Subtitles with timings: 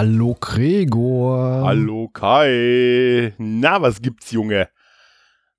[0.00, 1.62] Hallo Gregor.
[1.66, 3.34] Hallo Kai.
[3.36, 4.70] Na, was gibt's, Junge?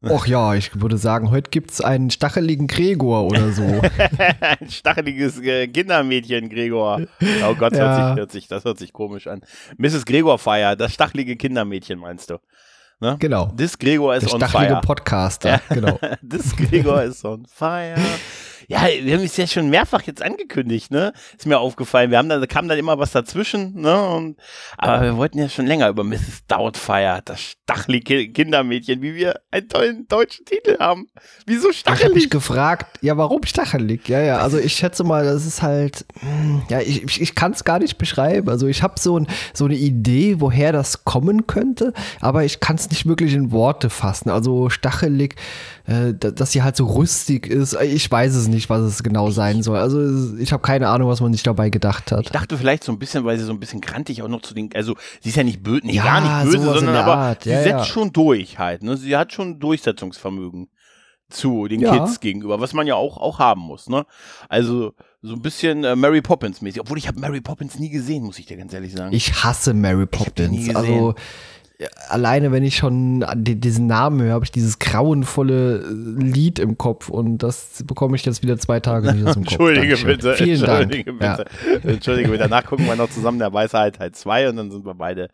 [0.01, 3.61] Och ja, ich würde sagen, heute gibt's einen stacheligen Gregor oder so.
[4.41, 7.01] Ein stacheliges äh, Kindermädchen, Gregor.
[7.47, 7.85] Oh Gott, das, Ja.
[7.85, 9.41] hört sich, hört sich, das hört sich komisch an.
[9.77, 10.05] Mrs.
[10.05, 12.39] Gregor Fire, das stachelige Kindermädchen, meinst du?
[12.99, 13.17] Ne?
[13.19, 13.53] Genau.
[13.55, 14.81] This Gregor Der is on stachelige fire.
[14.81, 15.61] Podcaster.
[15.69, 15.99] Genau.
[16.27, 17.95] This Gregor is on fire.
[18.71, 21.11] Ja, wir haben es ja schon mehrfach jetzt angekündigt, ne?
[21.37, 22.09] Ist mir aufgefallen.
[22.11, 24.01] Wir haben da, da kam dann immer was dazwischen, ne?
[24.07, 24.37] Und,
[24.77, 26.45] aber wir wollten ja schon länger über Mrs.
[26.47, 31.07] Doubtfire, das stachelige Kindermädchen, wie wir einen tollen deutschen Titel haben.
[31.45, 32.29] Wieso Ich habe mich stachelig?
[32.29, 34.07] gefragt, ja, warum stachelig?
[34.07, 37.51] Ja, ja, also ich schätze mal, das ist halt, hm, ja, ich, ich, ich kann
[37.51, 38.47] es gar nicht beschreiben.
[38.49, 42.77] Also ich habe so, ein, so eine Idee, woher das kommen könnte, aber ich kann
[42.77, 44.29] es nicht wirklich in Worte fassen.
[44.29, 45.35] Also stachelig,
[45.87, 49.31] äh, da- dass sie halt so rüstig ist, ich weiß es nicht, was es genau
[49.31, 49.77] sein soll.
[49.77, 52.25] Also ich habe keine Ahnung, was man sich dabei gedacht hat.
[52.25, 54.53] Ich dachte vielleicht so ein bisschen, weil sie so ein bisschen grantig auch noch zu
[54.53, 57.15] den, also sie ist ja nicht böse, nee, Ja, gar nicht böse, sondern der aber
[57.17, 57.85] Art, sie ja, setzt ja.
[57.85, 58.97] schon durch halt, ne?
[58.97, 60.69] Sie hat schon Durchsetzungsvermögen
[61.29, 61.97] zu den Ja.
[61.97, 64.05] Kids gegenüber, was man ja auch, auch haben muss, ne?
[64.49, 68.23] Also so ein bisschen äh, Mary Poppins mäßig, obwohl ich habe Mary Poppins nie gesehen,
[68.23, 69.13] muss ich dir ganz ehrlich sagen.
[69.15, 70.75] Ich hasse Mary Poppins.
[70.75, 71.15] Also
[72.09, 77.09] alleine wenn ich schon diesen Namen höre, habe ich dieses grauenvolle äh, Lied im Kopf
[77.09, 79.37] und das bekomme ich jetzt wieder zwei Tage aus dem Kopf.
[79.37, 80.07] Entschuldige Dankeschön.
[80.07, 81.47] bitte, Vielen entschuldige Dank.
[81.73, 81.89] bitte.
[81.89, 82.43] Entschuldige bitte.
[82.43, 85.29] Danach gucken wir noch zusammen der Weisheit Teil 2 und dann sind wir beide,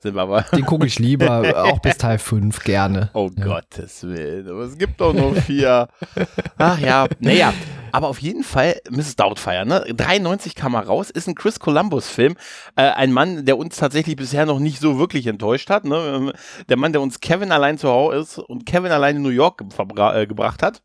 [0.00, 0.38] sind wir aber.
[0.40, 3.10] Ja, den gucke ich lieber, auch bis Teil 5 gerne.
[3.14, 5.88] Oh Gottes Willen, aber es gibt doch nur vier.
[6.58, 7.52] Ach ja, naja,
[7.92, 9.16] aber auf jeden Fall Mrs.
[9.16, 9.84] Doubtfire, ne?
[9.94, 12.36] 93 kam er raus, ist ein Chris Columbus-Film.
[12.76, 16.32] Äh, ein Mann, der uns tatsächlich bisher noch nicht so wirklich enttäuscht hat, ne?
[16.68, 19.62] Der Mann, der uns Kevin allein zu Hause ist und Kevin allein in New York
[19.62, 20.82] äh, gebracht hat.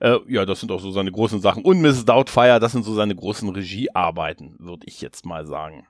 [0.00, 1.64] Äh, ja, das sind auch so seine großen Sachen.
[1.64, 2.04] Und Mrs.
[2.04, 5.86] Doubtfire, das sind so seine großen Regiearbeiten, würde ich jetzt mal sagen.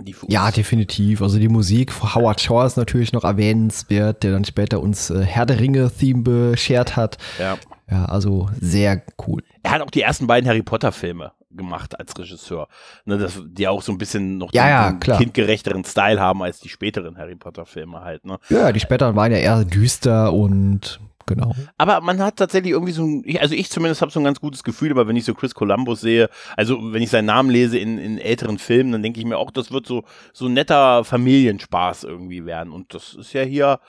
[0.00, 1.20] Die für Ja, definitiv.
[1.20, 5.22] Also die Musik von Howard Shaw ist natürlich noch erwähnenswert, der dann später uns äh,
[5.22, 7.18] Herr der Ringe-Theme beschert hat.
[7.38, 7.56] ja.
[7.90, 9.42] Ja, also sehr cool.
[9.62, 12.68] Er hat auch die ersten beiden Harry Potter-Filme gemacht als Regisseur.
[13.04, 15.18] Ne, das, die auch so ein bisschen noch Ja, den, ja, klar.
[15.18, 18.24] kindgerechteren Style haben als die späteren Harry Potter-Filme halt.
[18.24, 18.38] Ne?
[18.48, 21.54] Ja, die späteren waren ja eher düster und genau.
[21.78, 24.62] Aber man hat tatsächlich irgendwie so ein, also ich zumindest habe so ein ganz gutes
[24.62, 27.98] Gefühl, aber wenn ich so Chris Columbus sehe, also wenn ich seinen Namen lese in,
[27.98, 32.44] in älteren Filmen, dann denke ich mir auch, das wird so, so netter Familienspaß irgendwie
[32.46, 32.72] werden.
[32.72, 33.80] Und das ist ja hier,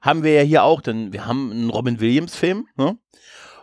[0.00, 2.98] haben wir ja hier auch, denn wir haben einen Robin Williams-Film, ne?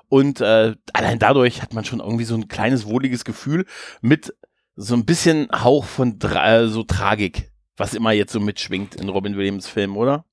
[0.10, 3.66] Und äh, allein dadurch hat man schon irgendwie so ein kleines wohliges Gefühl
[4.02, 4.34] mit
[4.78, 9.10] so ein bisschen Hauch von Dra äh, so Tragik, was immer jetzt so mitschwingt in
[9.10, 10.24] Robin Williams Filmen, oder?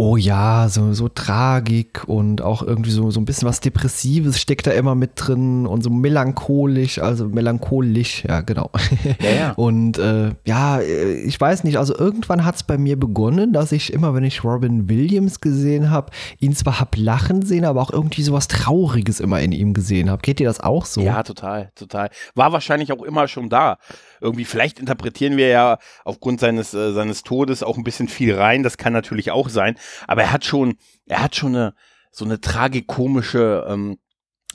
[0.00, 4.68] Oh ja, so, so Tragik und auch irgendwie so, so ein bisschen was Depressives steckt
[4.68, 8.70] da immer mit drin und so melancholisch, also melancholisch, ja, genau.
[9.20, 9.52] Ja, ja.
[9.56, 13.72] Und äh, ja, äh, ich weiß nicht, also irgendwann hat es bei mir begonnen, dass
[13.72, 17.90] ich immer, wenn ich Robin Williams gesehen habe, ihn zwar hab lachen sehen, aber auch
[17.90, 20.22] irgendwie sowas Trauriges immer in ihm gesehen habe.
[20.22, 21.00] Geht dir das auch so?
[21.00, 22.10] Ja, total, total.
[22.36, 23.78] War wahrscheinlich auch immer schon da.
[24.20, 28.62] Irgendwie, vielleicht interpretieren wir ja aufgrund seines, äh, seines Todes auch ein bisschen viel rein.
[28.62, 29.76] Das kann natürlich auch sein.
[30.06, 31.74] Aber er hat schon, er hat schon eine,
[32.10, 33.98] so eine tragikomische ähm,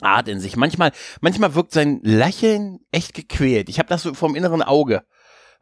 [0.00, 0.56] Art in sich.
[0.56, 3.68] Manchmal, manchmal wirkt sein Lächeln echt gequält.
[3.68, 5.04] Ich habe das so vom inneren Auge.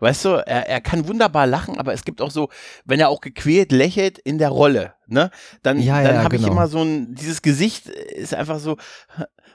[0.03, 2.49] Weißt du, er, er kann wunderbar lachen, aber es gibt auch so,
[2.85, 5.31] wenn er auch gequält lächelt in der Rolle, ne,
[5.63, 6.55] dann, Ja, dann ja, habe ich genau.
[6.55, 8.79] immer so ein, dieses Gesicht ist einfach so,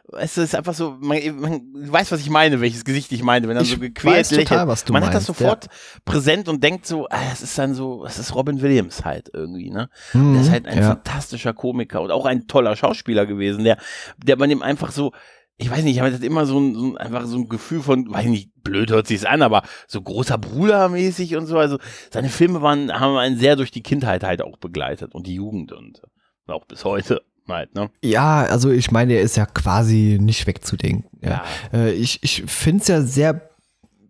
[0.09, 3.57] du, ist einfach so, man, man weiß, was ich meine, welches Gesicht ich meine, wenn
[3.57, 4.67] er Ich so gequält weiß total, lächelt.
[4.67, 5.67] was du man hat das meinst, sofort
[6.05, 9.69] präsent und denkt so, ah, es ist dann so, es ist Robin Williams halt irgendwie,
[9.69, 9.89] ne?
[10.13, 10.89] Mhm, Der ist halt ein ja.
[10.89, 13.77] fantastischer Komiker und auch ein toller Schauspieler gewesen, der,
[14.17, 15.11] der man ihm einfach so,
[15.57, 18.09] ich weiß nicht, ich hatte immer so ein, so ein, einfach so ein Gefühl von,
[18.11, 21.57] weiß nicht, blöd hört sich's an, aber so großer Bruder mäßig und so.
[21.57, 21.79] Also
[22.11, 25.71] seine Filme waren, haben einen sehr durch die Kindheit halt auch begleitet und die Jugend
[25.71, 26.01] und
[26.45, 27.23] auch bis heute
[27.53, 27.89] halt, ne?
[28.03, 31.05] Ja, also ich meine, er ist ja quasi nicht wegzudenken.
[31.21, 31.43] Ja.
[31.73, 33.41] Äh, ich ich finde es ja sehr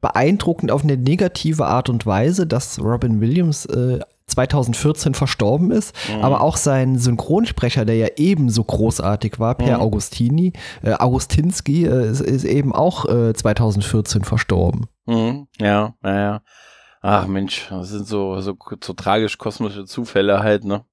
[0.01, 6.23] beeindruckend auf eine negative Art und Weise, dass Robin Williams äh, 2014 verstorben ist, Mhm.
[6.23, 9.81] aber auch sein Synchronsprecher, der ja ebenso großartig war, Per Mhm.
[9.83, 14.87] Augustini, äh, Augustinski, äh, ist, ist eben auch äh, 2014 verstorben.
[15.05, 15.47] Mhm.
[15.59, 16.41] Ja, ja, ja.
[17.01, 20.83] Ach Mensch, das sind so, so, so tragisch kosmische Zufälle halt, ne?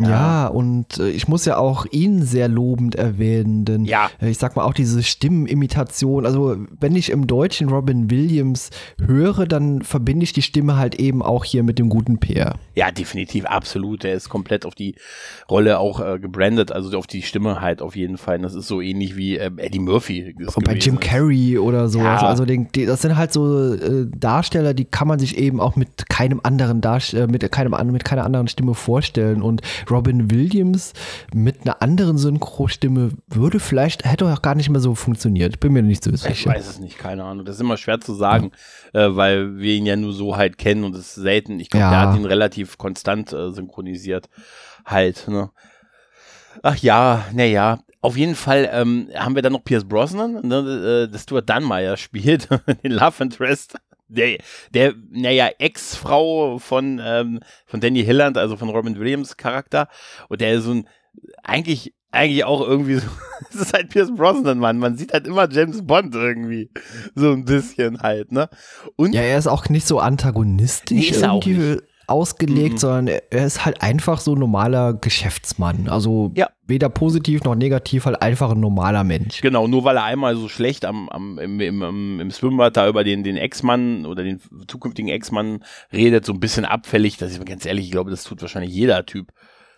[0.00, 4.10] Ja, und äh, ich muss ja auch ihn sehr lobend erwähnen, denn Ja.
[4.20, 8.70] äh, ich sag mal auch diese Stimmenimitation, also wenn ich im Deutschen Robin Williams
[9.04, 12.54] höre, dann verbinde ich die Stimme halt eben auch hier mit dem guten Peer.
[12.76, 14.04] Ja, definitiv, absolut.
[14.04, 14.94] Der ist komplett auf die
[15.50, 18.38] Rolle auch äh, gebrandet, also auf die Stimme halt auf jeden Fall.
[18.38, 20.32] Das ist so ähnlich wie ähm, Eddie Murphy.
[20.54, 21.00] Und bei Jim.
[21.00, 21.98] Carrey oder so.
[21.98, 22.18] Ja.
[22.18, 25.74] Also den, die, das sind halt so äh, Darsteller, die kann man sich eben auch
[25.74, 29.42] mit keinem anderen Darst äh, mit keinem mit keiner anderen Stimme vorstellen.
[29.42, 30.92] Und Robin Williams
[31.34, 35.60] mit einer anderen Synchrostimme würde vielleicht hätte auch gar nicht mehr so funktioniert.
[35.60, 36.50] Bin mir nicht so Ich sicher.
[36.50, 37.44] weiß es nicht, keine Ahnung.
[37.44, 38.52] Das ist immer schwer zu sagen,
[38.92, 41.60] äh, weil wir ihn ja nur so halt kennen und es ist selten.
[41.60, 41.90] Ich glaube, Ja.
[41.90, 44.28] der hat ihn relativ konstant äh, synchronisiert.
[44.84, 45.50] Halt, ne?
[46.62, 47.78] Ach ja, naja.
[48.00, 51.96] Auf jeden Fall ähm, haben wir dann noch Pierce Brosnan, ne, äh, das Stuart Dunmeyer
[51.96, 52.48] spielt,
[52.84, 53.74] den Love Interest.
[54.08, 54.38] Der,
[54.72, 59.88] der, naja, Ex-Frau von, ähm, von Danny Hilland, also von Robin Williams Charakter.
[60.28, 60.88] Und der ist so ein,
[61.42, 63.06] eigentlich, eigentlich auch irgendwie so,
[63.50, 64.78] es ist halt Pierce Brosnan, Mann.
[64.78, 66.70] Man sieht halt immer James Bond irgendwie.
[67.14, 68.48] So ein bisschen halt, ne?
[68.96, 72.78] Und Ja, er ist auch nicht so antagonistisch Nee, ist er auch irgendwie ausgelegt, Mhm.
[72.78, 75.88] sondern er ist halt einfach so ein normaler Geschäftsmann.
[75.88, 76.48] Also Ja.
[76.66, 79.40] weder positiv noch negativ, halt einfach ein normaler Mensch.
[79.40, 82.88] Genau, nur weil er einmal so schlecht am, am, im, im, im, im Schwimmbad da
[82.88, 87.16] über den, den Ex-Mann oder den zukünftigen Ex-Mann redet, so ein bisschen abfällig.
[87.18, 89.28] Das ist ganz ehrlich, ich glaube, das tut wahrscheinlich jeder Typ.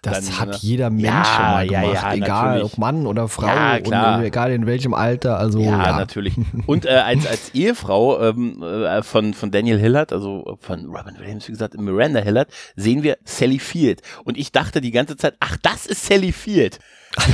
[0.03, 0.57] Das Dann, hat ne?
[0.61, 1.95] jeder Mensch Ja, schon mal ja, gemacht.
[2.03, 2.73] ja, egal natürlich.
[2.73, 4.25] ob Mann oder Frau Ja, und klar.
[4.25, 5.39] egal in welchem Alter.
[5.39, 6.35] Also ja, ja, natürlich.
[6.67, 11.49] Und äh, als, als Ehefrau ähm, äh, von, von Daniel Hillard, also von Robin Williams,
[11.49, 14.01] wie gesagt, Miranda Hillard, sehen wir Sally Field.
[14.25, 16.79] Und ich dachte die ganze Zeit, ach, das ist Sally Field.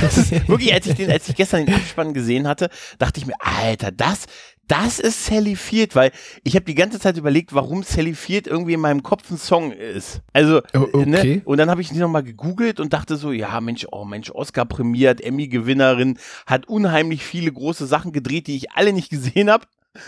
[0.01, 2.69] Das ist wirklich, als ich, den, als ich gestern den Abspann gesehen hatte,
[2.99, 4.25] dachte ich mir, Alter, das,
[4.67, 6.11] das ist Sally Field, weil
[6.43, 9.71] ich habe die ganze Zeit überlegt, warum Sally Field irgendwie in meinem Kopf ein Song
[9.71, 10.21] ist.
[10.33, 11.05] Also, Oh, okay.
[11.05, 11.41] ne?
[11.45, 14.65] und dann habe ich die nochmal gegoogelt und dachte so, ja, Mensch, oh Mensch, Oscar
[14.65, 19.65] prämiert, Emmy-Gewinnerin, hat unheimlich viele große Sachen gedreht, die ich alle nicht gesehen habe.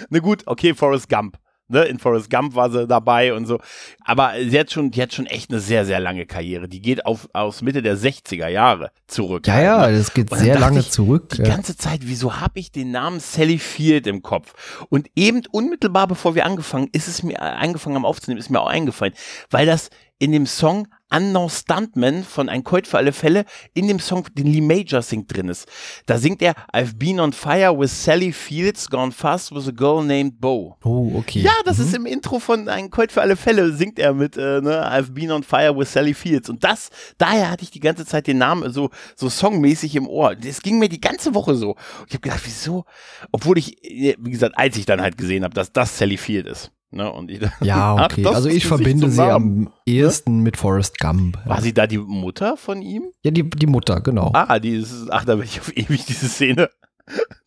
[0.10, 1.38] Na gut, okay, Forrest Gump.
[1.72, 3.60] Ne, in Forrest Gump war sie dabei und so.
[4.04, 6.68] Aber sie hat schon, die hat schon echt eine sehr, sehr lange Karriere.
[6.68, 9.46] Die geht auf, aus Mitte der 60er Jahre zurück.
[9.46, 9.98] ja, halt, ja, ne?
[10.00, 11.30] das geht sehr lange ich, zurück.
[11.36, 11.50] Die Ja.
[11.50, 14.54] ganze Zeit, wieso habe ich den Namen Sally Field im Kopf?
[14.90, 18.62] Und eben unmittelbar bevor wir angefangen, ist es mir äh, angefangen haben aufzunehmen, ist mir
[18.62, 19.14] auch eingefallen,
[19.52, 19.90] weil das
[20.20, 24.48] in dem Song Unknown Stuntman von Ein Colt für alle Fälle in dem Song, den
[24.48, 25.68] Lee Major singt drin ist.
[26.06, 30.04] Da singt er I've been on fire with Sally Fields, gone fast with a girl
[30.04, 30.78] named Bo.
[30.84, 31.40] Oh, okay.
[31.40, 34.62] Ja, das ist im Intro von Ein Colt für alle Fälle, singt er mit, äh,
[34.62, 36.50] ne, I've been on fire with Sally Fields.
[36.50, 40.36] Und das, daher hatte ich die ganze Zeit den Namen so, so songmäßig im Ohr.
[40.36, 41.72] Das ging mir die ganze Woche so.
[41.72, 42.86] Und ich habe gedacht, wieso?
[43.32, 46.46] Obwohl ich, äh, wie gesagt, als ich dann halt gesehen habe, dass das Sally Field
[46.46, 46.72] ist.
[46.92, 48.24] Ne, und ich, Ja, Ach, okay.
[48.24, 51.38] das also ich verbinde sie am ehesten mit Forrest Gump.
[51.46, 53.12] War sie da die Mutter von ihm?
[53.24, 54.32] Ja, die, die Mutter, genau.
[54.34, 56.70] Ah, die ist, ach, da bin ich auf ewig diese Szene.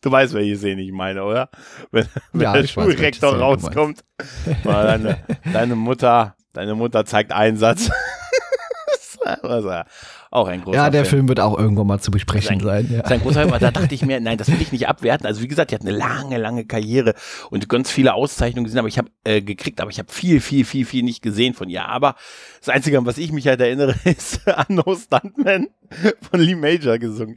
[0.01, 1.49] Du weißt, welche Szene ich meine, oder?
[1.91, 4.03] Wenn, wenn Ja, der Schulrektor rauskommt.
[4.63, 7.89] Deine, deine Mutter, deine Mutter zeigt Einsatz.
[9.23, 9.85] War
[10.33, 11.09] auch ein großer ja, der Film.
[11.19, 12.87] Film wird auch irgendwann mal zu besprechen Sein- sein.
[12.91, 13.01] Ja.
[13.01, 14.87] Das ist ein großer Film, aber da dachte ich mir, nein, das will ich nicht
[14.87, 15.25] abwerten.
[15.27, 17.13] Also wie gesagt, die hat eine lange, lange Karriere
[17.51, 20.65] und ganz viele Auszeichnungen gesehen, aber ich habe äh, gekriegt, aber ich habe viel, viel,
[20.65, 21.85] viel, viel nicht gesehen von ihr.
[21.87, 22.15] Aber
[22.59, 25.67] das Einzige, an was ich mich halt erinnere, ist No Stuntman
[26.29, 27.35] von Lee Major gesungen.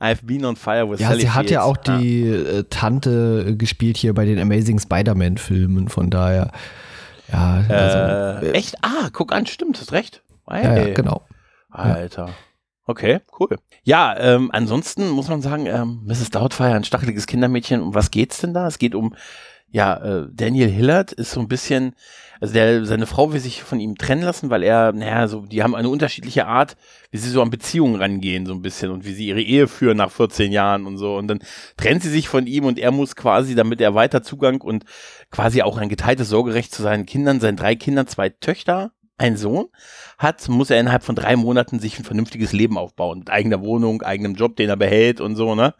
[0.00, 2.00] I've been on fire with Ja, Sally sie hat ja auch Fields.
[2.00, 6.52] die äh, Tante gespielt hier bei den Amazing Spider-Man-Filmen, von daher.
[7.32, 8.76] Ja, also, Äh, echt?
[8.82, 10.22] Ah, guck an, stimmt, hast recht.
[10.48, 10.64] Hey.
[10.64, 11.22] ja, ja, genau.
[11.78, 12.34] Alter.
[12.88, 13.58] Okay, cool.
[13.82, 16.30] Ja, ähm, ansonsten muss man sagen, ähm, Mrs.
[16.30, 17.82] Doubtfire, ein stacheliges Kindermädchen.
[17.82, 18.66] Um was geht's denn da?
[18.66, 19.14] Es geht um,
[19.70, 21.94] ja, äh, Daniel Hillard ist so ein bisschen,
[22.40, 25.62] also der, seine Frau will sich von ihm trennen lassen, weil er, naja, so, die
[25.62, 26.78] haben eine unterschiedliche Art,
[27.10, 29.98] wie sie so an Beziehungen rangehen, so ein bisschen und wie sie ihre Ehe führen
[29.98, 31.16] nach 14 Jahren und so.
[31.16, 31.40] Und dann
[31.76, 34.84] trennt sie sich von ihm und er muss quasi, damit er weiter Zugang und
[35.30, 39.66] quasi auch ein geteiltes Sorgerecht zu seinen Kindern, seinen drei Kindern, zwei Töchter, ein Sohn
[40.16, 43.20] hat, muss er innerhalb von drei Monaten sich ein vernünftiges Leben aufbauen.
[43.20, 45.74] Mit eigener Wohnung, eigenem Job, den er behält und so, ne?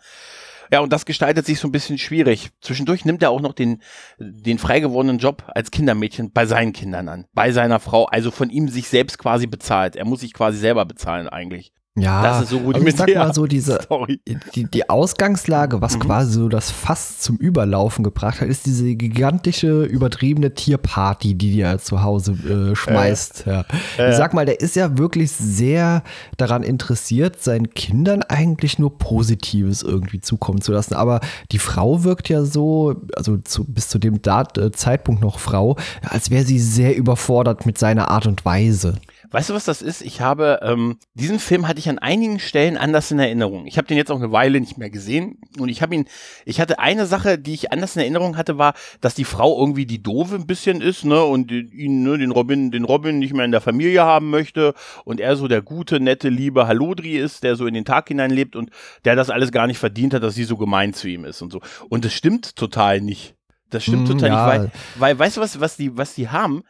[0.70, 2.50] Ja, und das gestaltet sich so ein bisschen schwierig.
[2.60, 3.80] Zwischendurch nimmt er auch noch den,
[4.18, 7.24] den frei gewordenen Job als Kindermädchen bei seinen Kindern an.
[7.32, 9.96] Bei seiner Frau, also von ihm sich selbst quasi bezahlt.
[9.96, 11.72] Er muss sich quasi selber bezahlen eigentlich.
[12.00, 14.20] Ja, Das ist so also ich sag mal so, diese, Story.
[14.54, 16.00] die, die Ausgangslage, was Mhm.
[16.00, 21.78] quasi so das Fass zum Überlaufen gebracht hat, ist diese gigantische, übertriebene Tierparty, die die
[21.78, 23.44] zu Hause äh, schmeißt.
[23.46, 23.64] ja.
[23.96, 26.02] Ich sag mal, der ist ja wirklich sehr
[26.36, 30.94] daran interessiert, seinen Kindern eigentlich nur Positives irgendwie zukommen zu lassen.
[30.94, 31.20] Aber
[31.52, 35.76] die Frau wirkt ja so, also zu, bis zu dem Dat äh, Zeitpunkt noch Frau,
[36.02, 38.94] als wäre sie sehr überfordert mit seiner Art und Weise.
[39.30, 40.00] Weißt du, was das ist?
[40.00, 43.66] Ich habe ähm, diesen Film hatte ich an einigen Stellen anders in Erinnerung.
[43.66, 46.06] Ich habe den jetzt auch eine Weile nicht mehr gesehen und ich habe ihn.
[46.46, 49.84] Ich hatte eine Sache, die ich anders in Erinnerung hatte, war, dass die Frau irgendwie
[49.84, 53.44] die doofe ein bisschen ist, ne, und ihn, ne, den Robin, den Robin nicht mehr
[53.44, 54.72] in der Familie haben möchte
[55.04, 58.56] und er so der gute, nette, liebe Halodri ist, der so in den Tag hineinlebt
[58.56, 58.70] und
[59.04, 61.52] der das alles gar nicht verdient hat, dass sie so gemein zu ihm ist und
[61.52, 61.60] so.
[61.90, 63.34] Und das stimmt total nicht.
[63.68, 64.62] Das stimmt Mm, total ja.
[64.62, 66.62] nicht, weil, weil weißt du was, was die, was die haben?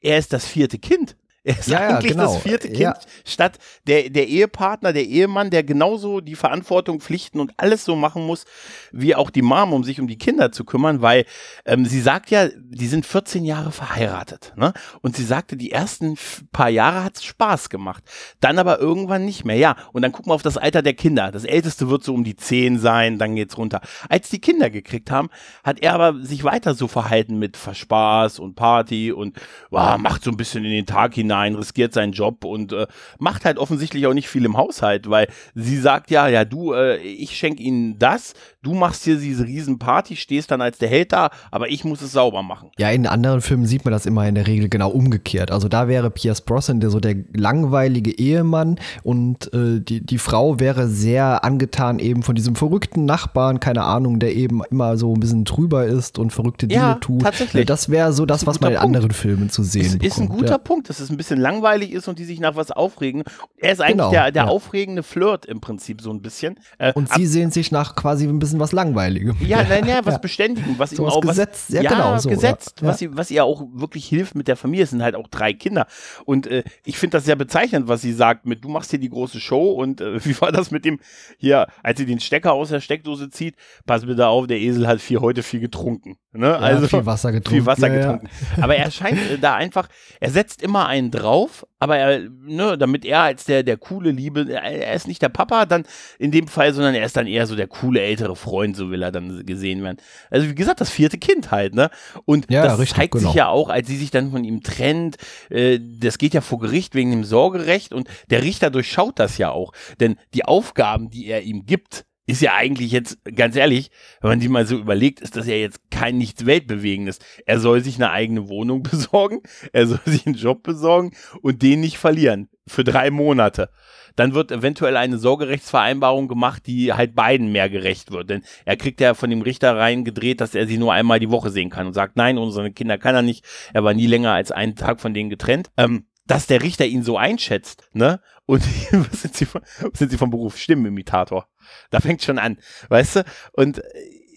[0.00, 1.16] Er ist das vierte Kind.
[1.46, 2.24] Er ist Ja, ja, eigentlich genau.
[2.24, 2.94] das vierte Kind, Ja.
[3.24, 8.26] statt der, der Ehepartner, der Ehemann, der genauso die Verantwortung, Pflichten und alles so machen
[8.26, 8.46] muss,
[8.90, 11.24] wie auch die Mom, um sich um die Kinder zu kümmern, weil
[11.64, 14.52] ähm, sie sagt ja, die sind 14 Jahre verheiratet.
[14.56, 14.72] Ne?
[15.02, 16.16] Und sie sagte, die ersten
[16.50, 18.02] paar Jahre hat es Spaß gemacht.
[18.40, 19.56] Dann aber irgendwann nicht mehr.
[19.56, 21.30] Ja, und dann gucken wir auf das Alter der Kinder.
[21.30, 23.80] Das Älteste wird so um die 10 sein, dann geht's runter.
[24.08, 25.30] Als die Kinder gekriegt haben,
[25.62, 29.36] hat er aber sich weiter so verhalten mit Verspaß und Party und
[29.70, 32.86] wow, macht so ein bisschen in den Tag hinein, riskiert seinen Job und äh,
[33.18, 36.96] macht halt offensichtlich auch nicht viel im Haushalt, weil sie sagt ja, ja, du, äh,
[36.96, 38.34] ich schenke ihnen das,
[38.66, 42.02] du machst hier diese riesen Party, stehst dann als der Held da, aber ich muss
[42.02, 42.70] es sauber machen.
[42.78, 45.50] Ja, in anderen Filmen sieht man das immer in der Regel genau umgekehrt.
[45.52, 50.58] Also da wäre Pierce Brosnan der so der langweilige Ehemann und äh, die, die Frau
[50.58, 55.20] wäre sehr angetan eben von diesem verrückten Nachbarn, keine Ahnung, der eben immer so ein
[55.20, 57.22] bisschen drüber ist und verrückte Dinge Ja, tut.
[57.22, 57.66] tatsächlich.
[57.66, 58.96] Das wäre so das, was man in Punkt.
[58.96, 60.06] anderen Filmen zu sehen Ist, bekommt.
[60.12, 60.58] ist ein guter ja.
[60.58, 63.22] Punkt, dass es ein bisschen langweilig ist und die sich nach was aufregen.
[63.58, 64.48] Er ist eigentlich Genau, der, der ja.
[64.48, 66.58] aufregende Flirt im Prinzip so ein bisschen.
[66.78, 69.36] Äh, Und sie sehen sich nach quasi ein bisschen was Langweiligem.
[69.46, 72.28] Ja, nein, ja, was beständigen, was So ihm was auch was, gesetzt, ja, genau, so,
[72.28, 74.84] gesetzt, ja, was ihr, was ihr auch wirklich hilft mit der Familie.
[74.84, 75.86] Es sind halt auch drei Kinder
[76.24, 79.08] und äh, ich finde das sehr bezeichnend, was sie sagt mit, du machst hier die
[79.08, 80.98] große Show und äh, wie war das mit dem
[81.38, 83.54] hier, als sie den Stecker aus der Steckdose zieht,
[83.86, 86.56] pass bitte auf, der Esel hat viel heute viel getrunken, ne?
[86.58, 87.58] also viel Wasser getrunken.
[87.58, 88.28] viel Wasser getrunken.
[88.60, 89.88] Aber er scheint äh, da einfach,
[90.20, 94.46] er setzt immer einen drauf, aber er, ne, damit er als der, der coole Liebe,
[94.50, 95.84] er, er ist nicht der Papa dann
[96.18, 99.02] in dem Fall, sondern er ist dann eher so der coole ältere Freund, so will
[99.02, 99.98] er dann gesehen werden.
[100.30, 101.90] Also wie gesagt, das vierte Kind halt, ne?
[102.24, 103.26] Und Ja, das richtig, zeigt genau.
[103.28, 105.16] sich ja auch, als sie sich dann von ihm trennt,
[105.50, 109.50] äh, das geht ja vor Gericht wegen dem Sorgerecht und der Richter durchschaut das ja
[109.50, 109.72] auch.
[109.98, 114.40] Denn die Aufgaben, die er ihm gibt, ist ja eigentlich jetzt, ganz ehrlich, wenn man
[114.40, 117.18] die mal so überlegt, ist das ja jetzt kein nichts Weltbewegendes.
[117.46, 119.40] Er soll sich eine eigene Wohnung besorgen,
[119.72, 121.12] er soll sich einen Job besorgen
[121.42, 122.48] und den nicht verlieren.
[122.66, 123.70] Für drei Monate.
[124.16, 128.30] Dann wird eventuell eine Sorgerechtsvereinbarung gemacht, die halt beiden mehr gerecht wird.
[128.30, 131.50] Denn er kriegt ja von dem Richter reingedreht, dass er sie nur einmal die Woche
[131.50, 133.44] sehen kann und sagt, nein, unsere Kinder kann er nicht.
[133.74, 135.70] Er war nie länger als einen Tag von denen getrennt.
[135.76, 138.20] Ähm, dass der Richter ihn so einschätzt, ne?
[138.46, 140.56] Und was sind sie von, sind sie vom Beruf?
[140.56, 141.48] Stimmenimitator.
[141.90, 142.58] Da fängt schon an,
[142.88, 143.24] weißt du?
[143.52, 143.82] Und äh,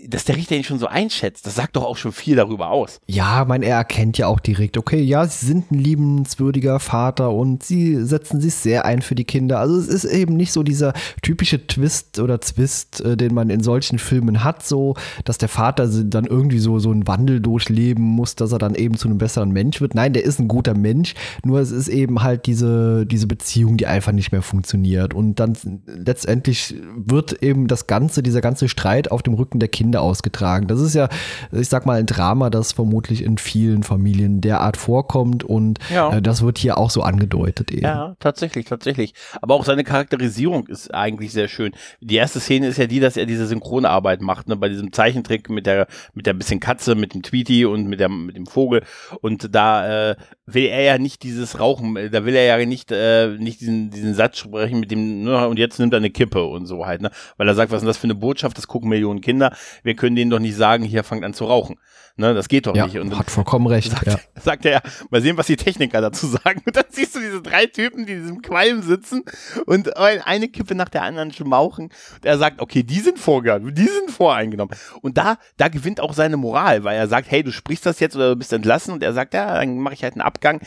[0.07, 3.01] dass der Richter ihn schon so einschätzt, das sagt doch auch schon viel darüber aus.
[3.07, 7.63] Ja, mein, er erkennt ja auch direkt, okay, ja, sie sind ein liebenswürdiger Vater und
[7.63, 9.59] sie setzen sich sehr ein für die Kinder.
[9.59, 13.61] Also es ist eben nicht so dieser typische Twist oder Zwist, äh, den man in
[13.61, 18.35] solchen Filmen hat, so, dass der Vater dann irgendwie so, so einen Wandel durchleben muss,
[18.35, 19.95] dass er dann eben zu einem besseren Mensch wird.
[19.95, 21.13] Nein, der ist ein guter Mensch,
[21.43, 25.13] nur es ist eben halt diese, diese Beziehung, die einfach nicht mehr funktioniert.
[25.13, 29.88] Und dann letztendlich wird eben das Ganze, dieser ganze Streit auf dem Rücken der Kinder
[29.97, 30.67] ausgetragen.
[30.67, 31.09] Das ist ja,
[31.51, 36.13] ich sag mal, ein Drama, das vermutlich in vielen Familien derart vorkommt und Ja.
[36.17, 37.83] äh, das wird hier auch so angedeutet eben.
[37.83, 39.13] Ja, tatsächlich, tatsächlich.
[39.41, 41.71] Aber auch seine Charakterisierung ist eigentlich sehr schön.
[42.01, 45.49] Die erste Szene ist ja die, dass er diese Synchronarbeit macht, ne, bei diesem Zeichentrick
[45.49, 48.83] mit der, mit der bisschen Katze, mit dem Tweety und mit der, mit dem Vogel.
[49.21, 50.15] Und da äh,
[50.45, 53.89] will er ja nicht dieses Rauchen, äh, da will er ja nicht, äh, nicht diesen,
[53.91, 57.11] diesen Satz sprechen mit dem, und jetzt nimmt er eine Kippe und so halt, ne?
[57.37, 58.57] Weil er sagt, was ist denn das für eine Botschaft?
[58.57, 59.55] Das gucken Millionen Kinder.
[59.83, 61.77] Wir können denen doch nicht sagen, hier fangt an zu rauchen.
[62.17, 62.97] Ne, das geht doch Ja, nicht.
[62.97, 63.91] Und hat vollkommen recht.
[63.91, 64.17] sagt, Ja.
[64.41, 66.61] sagt er ja, mal sehen, was die Techniker dazu sagen.
[66.65, 69.23] Und dann siehst du diese drei Typen, die in diesem Qualm sitzen
[69.65, 71.85] und eine Kippe nach der anderen schmauchen.
[71.85, 74.75] Und er sagt, okay, die sind vorgegangen, die sind voreingenommen.
[75.01, 78.17] Und da, da gewinnt auch seine Moral, weil er sagt, hey, du sprichst das jetzt
[78.17, 78.93] oder du bist entlassen.
[78.93, 80.59] Und er sagt, ja, dann mache ich halt einen Abgang.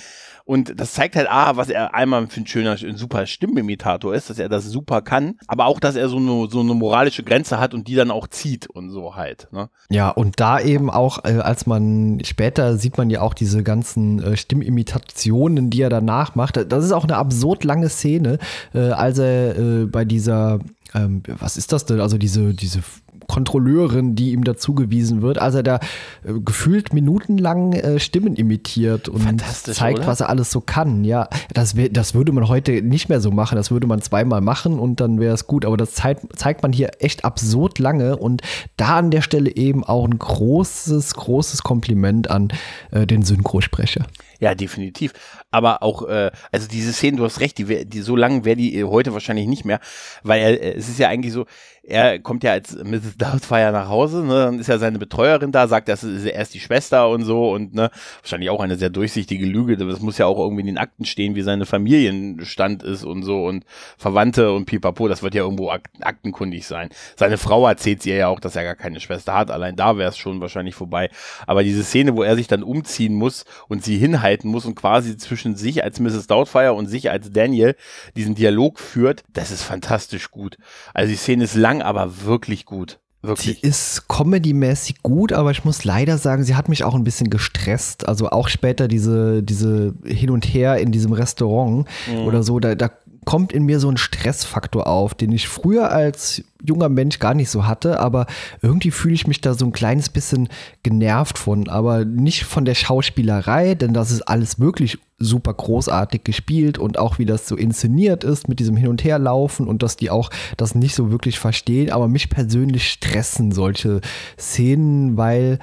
[0.44, 4.30] Und das zeigt halt, ah, was er einmal für ein schöner, ein super Stimmenimitator ist,
[4.30, 7.58] dass er das super kann, aber auch, dass er so eine, so eine moralische Grenze
[7.58, 9.48] hat und die dann auch zieht und so halt.
[9.52, 9.68] Ne?
[9.90, 14.22] Ja, und da eben auch, äh, als man später sieht man ja auch diese ganzen
[14.22, 16.56] äh, Stimmimitationen, die er danach macht.
[16.70, 18.38] Das ist auch eine absurd lange Szene,
[18.74, 20.60] äh, als er bei dieser,
[20.94, 22.00] ähm, was ist das denn?
[22.00, 22.82] Also diese, diese
[23.28, 25.76] Kontrolleurin, die ihm dazugewiesen wird, als er da
[26.24, 30.06] äh, gefühlt minutenlang äh, Stimmen imitiert und zeigt, oder?
[30.06, 31.04] was er alles so kann.
[31.04, 33.56] Ja, das, wär, das würde man heute nicht mehr so machen.
[33.56, 35.64] Das würde man zweimal machen und dann wäre es gut.
[35.64, 38.42] Aber das zeigt, zeigt man hier echt absurd lange und
[38.76, 42.48] da an der Stelle eben auch ein großes, großes Kompliment an
[42.90, 44.06] äh, den Synchrosprecher.
[44.42, 45.12] Ja, definitiv.
[45.52, 48.82] Aber auch, äh, also diese Szene, du hast recht, die, die so lang wäre die
[48.82, 49.78] heute wahrscheinlich nicht mehr,
[50.24, 51.46] weil er, äh, es ist ja eigentlich so,
[51.84, 53.16] er kommt ja als Mrs.
[53.18, 56.60] Doubtfire nach Hause, ne, dann ist ja seine Betreuerin da, sagt, das ist erst die
[56.60, 60.38] Schwester und so und ne, wahrscheinlich auch eine sehr durchsichtige Lüge, das muss ja auch
[60.38, 63.64] irgendwie in den Akten stehen, wie seine Familienstand ist und so und
[63.98, 66.88] Verwandte und pipapo, das wird ja irgendwo ak aktenkundig sein.
[67.16, 70.10] Seine Frau erzählt ihr ja auch, dass er gar keine Schwester hat, allein da wäre
[70.10, 71.10] es schon wahrscheinlich vorbei.
[71.46, 75.16] Aber diese Szene, wo er sich dann umziehen muss und sie hinhalten muss und quasi
[75.16, 76.28] zwischen sich als Mrs.
[76.28, 77.74] Doubtfire und sich als Daniel
[78.16, 80.58] diesen Dialog führt, das ist fantastisch gut.
[80.94, 82.98] Also die Szene ist lang lang, aber wirklich gut.
[83.24, 83.60] Wirklich.
[83.60, 87.30] Sie ist comedymäßig gut, aber ich muss leider sagen, sie hat mich auch ein bisschen
[87.30, 88.08] gestresst.
[88.08, 92.26] Also auch später diese, diese Hin und Her in diesem Restaurant mhm.
[92.26, 92.90] oder so, da, da
[93.24, 97.50] kommt in mir so ein Stressfaktor auf, den ich früher als junger Mensch gar nicht
[97.50, 98.26] so hatte, aber
[98.60, 100.48] irgendwie fühle ich mich da so ein kleines bisschen
[100.82, 106.78] genervt von, aber nicht von der Schauspielerei, denn das ist alles wirklich super großartig gespielt
[106.78, 110.10] und auch wie das so inszeniert ist mit diesem Hin- und Herlaufen und dass die
[110.10, 114.00] auch das nicht so wirklich verstehen, aber mich persönlich stressen solche
[114.38, 115.58] Szenen, weil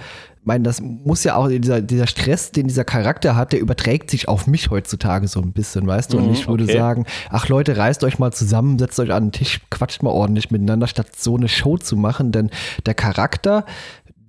[0.49, 4.27] meine, das muss ja auch, dieser, dieser Stress, den dieser Charakter hat, der überträgt sich
[4.27, 6.17] auf mich heutzutage so ein bisschen, weißt du?
[6.17, 6.73] Und mhm, ich würde okay.
[6.73, 10.49] sagen, ach Leute, reißt euch mal zusammen, setzt euch an den Tisch, quatscht mal ordentlich
[10.49, 12.49] miteinander, statt so eine Show zu machen, denn
[12.85, 13.65] der Charakter,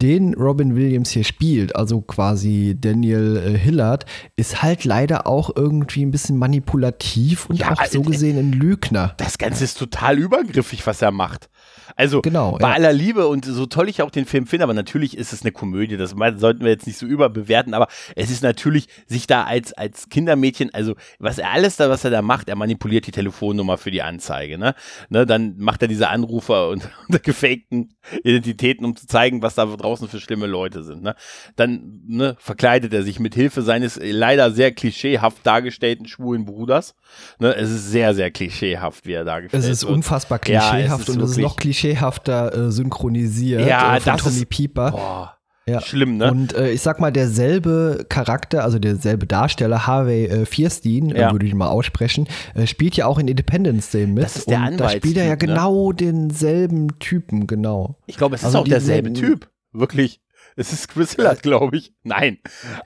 [0.01, 6.05] den Robin Williams hier spielt, also quasi Daniel äh, Hillard, ist halt leider auch irgendwie
[6.05, 9.15] ein bisschen manipulativ und ja, auch so äh, gesehen ein Lügner.
[9.19, 11.51] Das Ganze ist total übergriffig, was er macht.
[11.97, 12.75] Also genau, bei ja.
[12.75, 15.53] aller Liebe und so toll ich auch den Film finde, aber natürlich ist es eine
[15.53, 19.73] Komödie, das sollten wir jetzt nicht so überbewerten, aber es ist natürlich sich da als,
[19.73, 23.79] als Kindermädchen, also was er alles da, was er da macht, er manipuliert die Telefonnummer
[23.79, 24.75] für die Anzeige, ne?
[25.09, 29.67] ne dann macht er diese Anrufer und unter gefakten Identitäten, um zu zeigen, was da
[29.67, 31.15] draußen für schlimme Leute sind, ne?
[31.57, 36.95] Dann ne, verkleidet er sich mit Hilfe seines leider sehr klischeehaft dargestellten schwulen Bruders.
[37.39, 37.55] Ne?
[37.55, 39.73] Es ist sehr, sehr klischeehaft, wie er dargestellt wird.
[39.73, 44.01] Es ist unfassbar klischeehaft ja, es und es ist noch klischeehafter äh, synchronisiert ja, äh,
[44.01, 44.91] von das Tommy ist, Pieper.
[44.91, 45.37] Boah.
[45.69, 45.81] Ja.
[45.81, 46.31] Schlimm, ne?
[46.31, 51.33] Und äh, ich sag mal, derselbe Charakter, also derselbe Darsteller, Harvey äh, Fierstein, äh, ja.
[51.33, 54.25] würde ich mal aussprechen, äh, spielt ja auch in Independence Day mit.
[54.25, 55.37] Das ist der und da spielt er ja ne?
[55.37, 57.97] genau denselben Typen, genau.
[58.07, 59.49] Ich glaube, es ist also auch derselbe Typ.
[59.73, 60.21] Wirklich.
[60.57, 61.93] Es ist Chris Hillard, glaube ich.
[62.03, 62.39] Nein.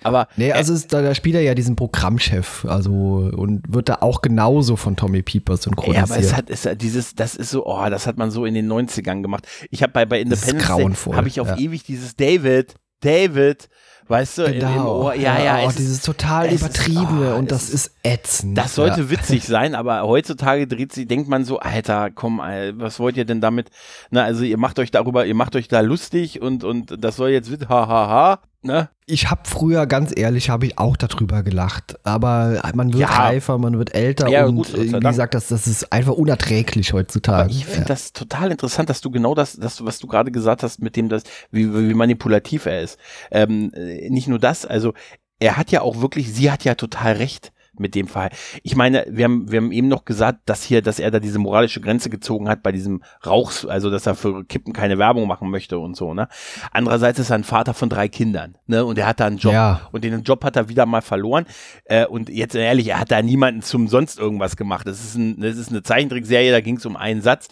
[0.03, 0.29] Aber.
[0.37, 4.23] Nee, also ist, da, da spielt er ja diesen Programmchef, also und wird da auch
[4.23, 6.09] genauso von Tommy Pieper synchronisiert.
[6.09, 8.45] Ja, aber es hat, es hat dieses, das ist so, oh, das hat man so
[8.45, 9.47] in den 90ern gemacht.
[9.71, 11.59] Ich habe bei, bei Independence habe ich auf ja.
[11.59, 13.69] ewig dieses David, David,
[14.09, 14.75] weißt du, genau.
[14.75, 15.15] im Ohr.
[15.15, 15.61] Ja, ja.
[15.61, 18.59] ja oh, dieses total übertriebene ist, oh, und das ist, ist ätzend.
[18.59, 19.11] Das sollte ja.
[19.11, 23.41] witzig sein, aber heutzutage dreht sich, denkt man so, Alter, komm, was wollt ihr denn
[23.41, 23.71] damit?
[24.11, 27.31] Na, also ihr macht euch darüber, ihr macht euch da lustig und, und das soll
[27.31, 28.89] jetzt, hahaha, ha, ha, ne?
[29.07, 31.97] Ich habe früher, ganz ehrlich, habe ich auch darüber gelacht.
[32.05, 33.09] Aber man wird ja.
[33.09, 37.43] reifer, man wird älter ja, und gut, wie gesagt, das, das ist einfach unerträglich heutzutage.
[37.43, 37.87] Aber ich finde ja.
[37.89, 41.09] das total interessant, dass du genau das, das was du gerade gesagt hast, mit dem,
[41.09, 42.99] das, wie, wie manipulativ er ist.
[43.31, 44.95] Ähm, äh, nicht nur das, also
[45.39, 48.31] er hat ja auch wirklich, sie hat ja total recht mit dem Fall.
[48.63, 51.39] Ich meine, wir haben, wir haben eben noch gesagt, dass hier, dass er da diese
[51.39, 55.51] moralische Grenze gezogen hat bei diesem Rauchs, also dass er für Kippen keine Werbung machen
[55.51, 56.29] möchte und so, ne?
[56.73, 58.85] Andererseits ist er ein Vater von drei Kindern, ne?
[58.85, 59.53] Und er hat da einen Job.
[59.53, 59.89] Ja.
[59.93, 61.47] Und den Job hat er wieder mal verloren.
[61.85, 64.87] Äh, und jetzt ehrlich, er hat da niemanden zum sonst irgendwas gemacht.
[64.87, 67.49] Das ist, ein, das ist eine Zeichentrickserie, da ging es um einen Satz.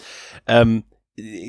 [0.47, 0.83] Ähm,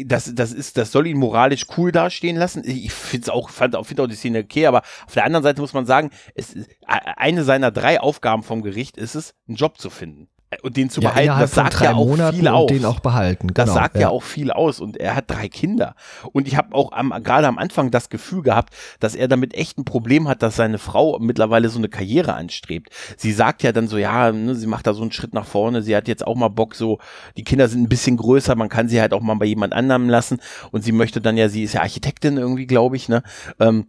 [0.04, 2.62] das, das ist, das soll ihn moralisch cool dastehen lassen.
[2.66, 5.72] Ich finde auch, fand finde auch die Szene okay, aber auf der anderen Seite muss
[5.72, 6.54] man sagen, es,
[6.86, 10.28] eine seiner drei Aufgaben vom Gericht ist es, einen Job zu finden
[10.62, 12.66] und den zu ja, behalten, das sagt ja auch Monaten viel aus.
[12.66, 13.48] den auch behalten.
[13.48, 14.02] Genau, das sagt ja.
[14.02, 14.08] ja.
[14.08, 15.94] auch viel aus und er hat drei Kinder
[16.32, 19.78] und ich habe auch am, gerade am Anfang das Gefühl gehabt, dass er damit echt
[19.78, 22.90] ein Problem hat, dass seine Frau mittlerweile so eine Karriere anstrebt.
[23.16, 25.82] Sie sagt ja dann so, ja, ne, sie macht da so einen Schritt nach vorne,
[25.82, 26.98] sie hat jetzt auch mal Bock so,
[27.36, 30.08] die Kinder sind ein bisschen größer, man kann sie halt auch mal bei jemand anderem
[30.08, 30.40] lassen
[30.70, 33.22] und sie möchte dann ja, sie ist ja Architektin irgendwie, glaube ich, ne,
[33.60, 33.86] ähm,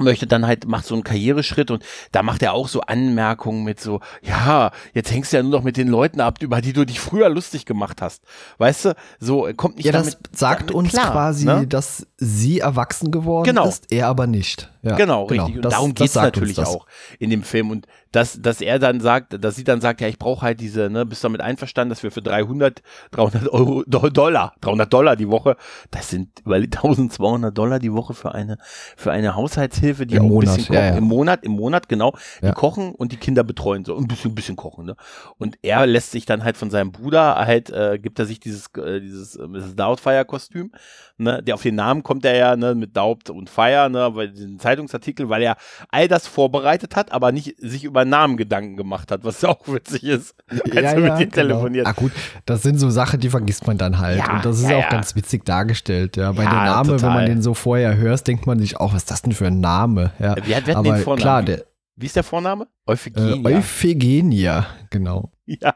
[0.00, 3.80] möchte dann halt, macht so einen Karriereschritt und da macht er auch so Anmerkungen mit
[3.80, 6.84] so, ja, jetzt hängst du ja nur noch mit den Leuten ab, über die du
[6.84, 8.22] dich früher lustig gemacht hast.
[8.58, 11.66] Weißt du, so kommt nicht Ja, damit, das sagt damit uns klar, quasi, ne?
[11.66, 13.68] dass sie erwachsen geworden genau.
[13.68, 14.70] ist, er aber nicht.
[14.82, 15.56] Ja, genau, genau, richtig.
[15.56, 16.86] Und das, darum geht es natürlich auch
[17.18, 17.70] in dem Film.
[17.70, 20.88] Und dass, dass er dann sagt, dass sie dann sagt, ja, ich brauche halt diese,
[20.88, 25.56] ne, bist damit einverstanden, dass wir für 300, 300 Euro, Dollar, 300 Dollar die Woche,
[25.90, 28.58] das sind über 1200 Dollar die Woche für eine,
[28.96, 30.96] für eine Haushaltshilfe, die Im auch Monat, ein bisschen kochen, ja, ja.
[30.96, 34.34] im Monat, im Monat, genau, die kochen und die Kinder betreuen, so ein bisschen, ein
[34.34, 34.96] bisschen kochen, ne.
[35.38, 38.68] Und er lässt sich dann halt von seinem Bruder halt, äh, gibt er sich dieses,
[38.76, 39.76] äh, dieses äh, Mrs.
[39.76, 40.72] Doubtfire Kostüm,
[41.18, 44.28] ne, der auf den Namen kommt er ja ne, mit Daubt und Feier, ne, bei
[44.28, 45.58] diesem Zeitungsartikel, weil er
[45.90, 50.04] all das vorbereitet hat, aber nicht sich über Namen Gedanken gemacht hat, was auch witzig
[50.04, 51.34] ist, als Ja, er ja, mit ihm genau.
[51.34, 51.86] telefoniert.
[51.86, 52.12] Ah gut,
[52.46, 54.18] das sind so Sachen, die vergisst man dann halt.
[54.20, 54.88] Ja, und das ist ja, auch ja.
[54.88, 56.16] ganz witzig dargestellt.
[56.16, 58.94] Ja, bei Ja, der Name, wenn man den so vorher hört, denkt man sich auch,
[58.94, 60.12] was ist das denn für ein Name?
[60.18, 61.20] Ja, Wie hat- wer hat aber den Vornamen?
[61.20, 61.64] klar, der
[61.96, 62.64] Wie ist der Vorname?
[62.86, 63.58] äh, Euphigenia.
[63.58, 65.30] Euphigenia, genau.
[65.46, 65.74] Ja,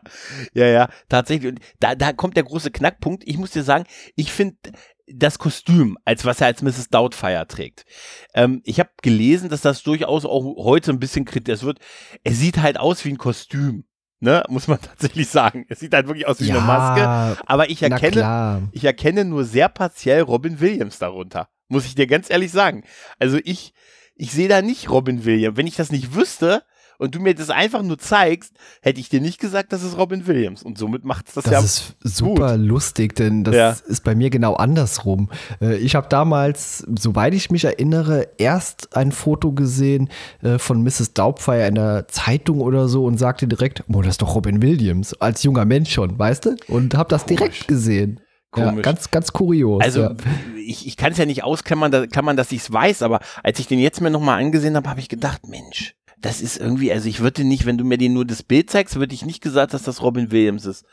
[0.54, 1.52] ja, ja, tatsächlich.
[1.52, 3.24] Und da, da kommt der große Knackpunkt.
[3.26, 3.84] Ich muss dir sagen,
[4.16, 4.56] ich finde
[5.06, 6.88] das Kostüm, als was er als Mrs.
[6.88, 7.84] Doubtfire trägt.
[8.34, 11.78] Ähm, ich habe gelesen, dass das durchaus auch heute ein bisschen kritisch wird.
[12.24, 13.84] Es sieht halt aus wie ein Kostüm.
[14.20, 15.66] Ne, muss man tatsächlich sagen.
[15.68, 17.42] Es sieht halt wirklich aus wie eine Maske.
[17.44, 21.48] Aber ich erkenne, ich erkenne nur sehr partiell Robin Williams darunter.
[21.68, 22.84] Muss ich dir ganz ehrlich sagen.
[23.18, 23.72] Also ich,
[24.14, 25.56] ich sehe da nicht Robin Williams.
[25.56, 26.62] Wenn ich das nicht wüsste
[27.02, 30.26] und du mir das einfach nur zeigst, hätte ich dir nicht gesagt, das ist Robin
[30.26, 30.62] Williams.
[30.62, 31.60] Und somit macht es das, Das ja.
[31.60, 33.76] ist super lustig, denn das Ja.
[33.86, 35.28] ist bei mir genau andersrum.
[35.60, 40.08] Äh, Ich habe damals, soweit ich mich erinnere, erst ein Foto gesehen
[40.42, 41.12] äh, von Mrs.
[41.14, 45.12] Daubfire in der Zeitung oder so und sagte direkt, oh, das ist doch Robin Williams,
[45.14, 46.56] als junger Mensch schon, weißt du?
[46.68, 48.20] Und habe das direkt gesehen.
[48.56, 48.82] Ja, Komisch.
[48.84, 49.82] ganz, ganz kurios.
[49.82, 50.14] also ja.
[50.66, 53.58] ich, ich kann es ja nicht ausklammern, da, klammern, dass ich es weiß, aber als
[53.58, 57.08] ich den jetzt mir nochmal angesehen habe, habe ich gedacht, Mensch, das ist irgendwie, also
[57.08, 59.74] ich würde nicht, wenn du mir den nur das Bild zeigst, würde ich nicht gesagt,
[59.74, 60.84] dass das Robin Williams ist.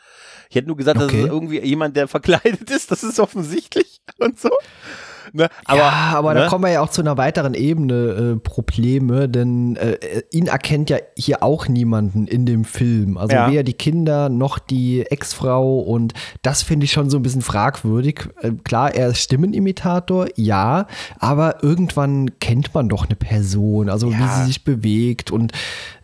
[0.50, 1.22] Ich hätte nur gesagt, das Okay.
[1.22, 4.50] ist irgendwie jemand, der verkleidet ist, das ist offensichtlich und so.
[5.32, 5.48] Ne?
[5.64, 6.40] Aber, ja, aber ne?
[6.40, 9.96] da kommen wir ja auch zu einer weiteren Ebene äh, Probleme, denn äh,
[10.30, 13.16] ihn erkennt ja hier auch niemanden in dem Film.
[13.16, 13.50] Also Ja.
[13.50, 18.28] weder die Kinder noch die Ex-Frau und das finde ich schon so ein bisschen fragwürdig.
[18.42, 20.86] Äh, klar, er ist Stimmenimitator, ja,
[21.18, 24.18] aber irgendwann kennt man doch eine Person, also Ja.
[24.18, 25.52] wie sie sich bewegt und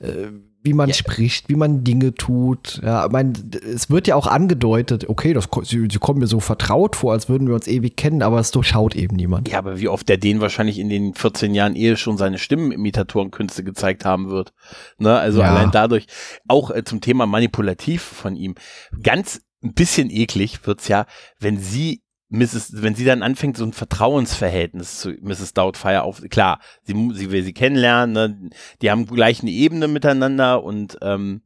[0.00, 0.28] äh,
[0.66, 2.81] wie man spricht, wie man Dinge tut.
[2.85, 3.33] Ja, ich mein,
[3.64, 7.29] es wird ja auch angedeutet, okay, das, sie, sie kommen mir so vertraut vor, als
[7.31, 9.48] würden wir uns ewig kennen, aber es durchschaut eben niemand.
[9.48, 13.64] Ja, aber wie oft der den wahrscheinlich in den 14 Jahren Ehe schon seine Stimmenimitatorenkünste
[13.64, 14.52] gezeigt haben wird.
[14.98, 15.16] Ne?
[15.16, 15.48] Also Ja.
[15.48, 16.07] allein dadurch,
[16.48, 18.55] auch äh, zum Thema manipulativ von ihm,
[19.02, 21.07] ganz ein bisschen eklig wird's ja,
[21.38, 25.54] wenn sie Mrs., wenn sie dann anfängt, so ein Vertrauensverhältnis zu Mrs.
[25.54, 28.50] Doubtfire auf, klar, sie, sie will sie kennenlernen, ne?
[28.82, 31.42] die haben gleich eine Ebene miteinander und ähm,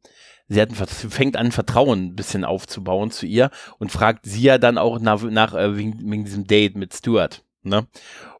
[0.47, 4.57] sie, hat ein, fängt an, Vertrauen ein bisschen aufzubauen zu ihr und fragt sie ja
[4.57, 7.43] dann auch nach, nach äh, wegen, wegen diesem Date mit Stuart.
[7.63, 7.85] Ne?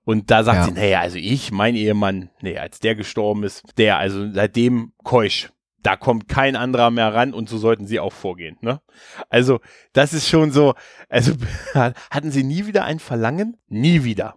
[0.04, 0.66] Und da sagt Ja.
[0.66, 5.52] sie, naja, also ich, mein Ehemann, nee, als der gestorben ist, der, also seitdem keusch.
[5.84, 8.58] Da kommt kein anderer mehr ran und so sollten sie auch vorgehen.
[8.62, 8.82] Ne?
[9.30, 9.60] Also,
[9.94, 10.76] das ist schon so,
[11.10, 11.34] also
[11.74, 13.58] hatten sie nie wieder ein Verlangen?
[13.68, 14.36] Nie wieder.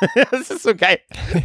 [0.30, 1.00] das ist so geil.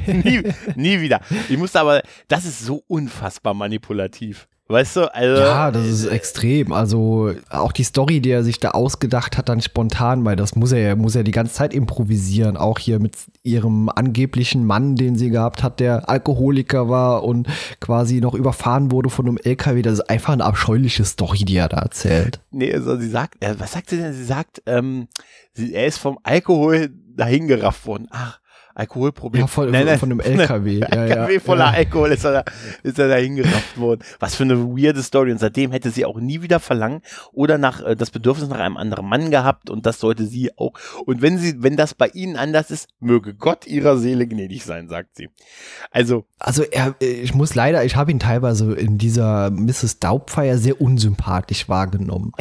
[0.08, 0.44] nie,
[0.76, 1.22] nie wieder.
[1.50, 4.48] Ich musste aber, das ist so unfassbar manipulativ.
[4.70, 5.42] Weißt du, also.
[5.42, 6.72] Ja, das ist extrem.
[6.72, 10.72] Also auch die Story, die er sich da ausgedacht hat, dann spontan, weil das muss
[10.72, 12.56] er ja, muss er die ganze Zeit improvisieren.
[12.56, 17.48] Auch hier mit ihrem angeblichen Mann, den sie gehabt hat, der Alkoholiker war und
[17.82, 19.82] quasi noch überfahren wurde von einem LKW.
[19.82, 22.40] Das ist einfach eine abscheuliche Story, die er da erzählt.
[22.52, 24.14] Nee, also sie sagt, äh, was sagt sie denn?
[24.14, 25.10] Sie sagt, ähm,
[25.54, 28.08] sie, er ist vom Alkohol dahin gerafft worden.
[28.12, 28.40] Ach,
[28.76, 29.42] Alkoholproblem.
[29.42, 30.80] Ja, von, Nein, nein, von einem LKW.
[30.80, 31.72] Ja, LKW ja, voller ja.
[31.72, 32.44] Alkohol ist er, da,
[32.84, 34.02] ist er dahin gerafft worden.
[34.20, 35.32] Was für eine weirde Story.
[35.32, 38.78] Und seitdem hätte sie auch nie wieder verlangen oder nach äh, das Bedürfnis nach einem
[38.78, 40.74] anderen Mann gehabt und das sollte sie auch.
[41.06, 44.88] Und wenn sie, wenn das bei ihnen anders ist, möge Gott ihrer Seele gnädig sein,
[44.90, 45.30] sagt sie.
[45.92, 50.00] Also, Also er, ich muss leider, ich habe ihn teilweise in dieser Mrs.
[50.00, 52.32] Daubfire sehr unsympathisch wahrgenommen.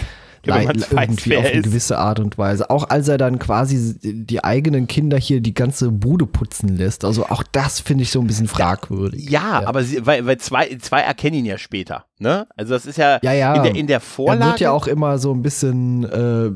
[0.44, 1.62] Ja, wenn Lei- man's weiß, irgendwie auf eine ist.
[1.64, 2.68] gewisse Art und Weise.
[2.70, 7.04] Auch als er dann quasi die eigenen Kinder hier die ganze Bude putzen lässt.
[7.04, 9.28] Also auch das finde ich so ein bisschen fragwürdig.
[9.30, 12.06] ja, aber sie, weil, weil zwei, zwei erkennen ihn ja später.
[12.18, 12.46] Ne?
[12.56, 13.54] Also das ist ja, Ja, ja.
[13.56, 14.40] in der, in der Vorlage.
[14.42, 16.50] Er wird ja auch immer so ein bisschen, äh,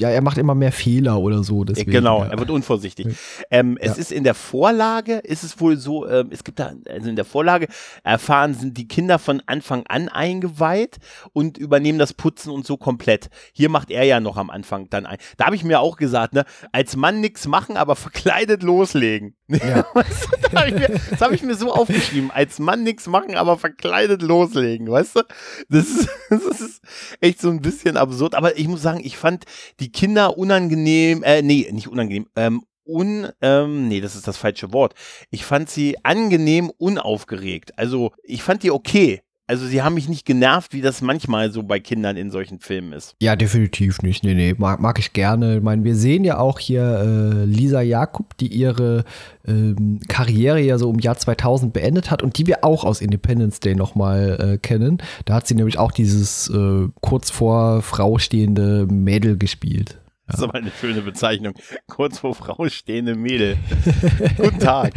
[0.00, 1.64] ja, er macht immer mehr Fehler oder so.
[1.64, 2.30] Deswegen, genau, ja.
[2.30, 3.08] er wird unvorsichtig.
[3.50, 4.00] Ähm, es Ja.
[4.00, 7.26] ist in der Vorlage, ist es wohl so, ähm, es gibt da, also in der
[7.26, 7.68] Vorlage
[8.04, 10.96] erfahren sind die Kinder von Anfang an eingeweiht
[11.34, 13.21] und übernehmen das Putzen und so komplett.
[13.52, 15.18] Hier macht er ja noch am Anfang dann ein.
[15.36, 19.36] Da habe ich mir auch gesagt, ne, als Mann nichts machen, aber verkleidet loslegen.
[19.48, 19.86] Ja.
[19.94, 22.30] Weißt du, da hab ich mir, das habe ich mir so aufgeschrieben.
[22.30, 25.22] Als Mann nichts machen, aber verkleidet loslegen, weißt du?
[25.68, 26.82] Das ist, das ist
[27.20, 28.34] echt so ein bisschen absurd.
[28.34, 29.44] Aber ich muss sagen, ich fand
[29.80, 34.72] die Kinder unangenehm, äh, nee, nicht unangenehm, ähm, un, ähm, nee, das ist das falsche
[34.72, 34.94] Wort.
[35.30, 37.78] Ich fand sie angenehm unaufgeregt.
[37.78, 39.21] Also, ich fand die okay.
[39.48, 42.92] Also, sie haben mich nicht genervt, wie das manchmal so bei Kindern in solchen Filmen
[42.92, 43.16] ist.
[43.20, 44.24] Ja, definitiv nicht.
[44.24, 45.56] Nee, nee, mag, mag ich gerne.
[45.56, 49.04] Ich meine, wir sehen ja auch hier äh, Lisa Jakob, die ihre
[49.46, 53.60] ähm, Karriere ja so im Jahr 2000 beendet hat und die wir auch aus Independence
[53.60, 54.98] Day nochmal äh, kennen.
[55.24, 60.01] Da hat sie nämlich auch dieses äh, kurz vor Frau stehende Mädel gespielt.
[60.26, 61.54] Das ist aber eine schöne Bezeichnung.
[61.88, 63.56] Kurz vor Frau stehende Mädel.
[64.36, 64.92] Guten Tag.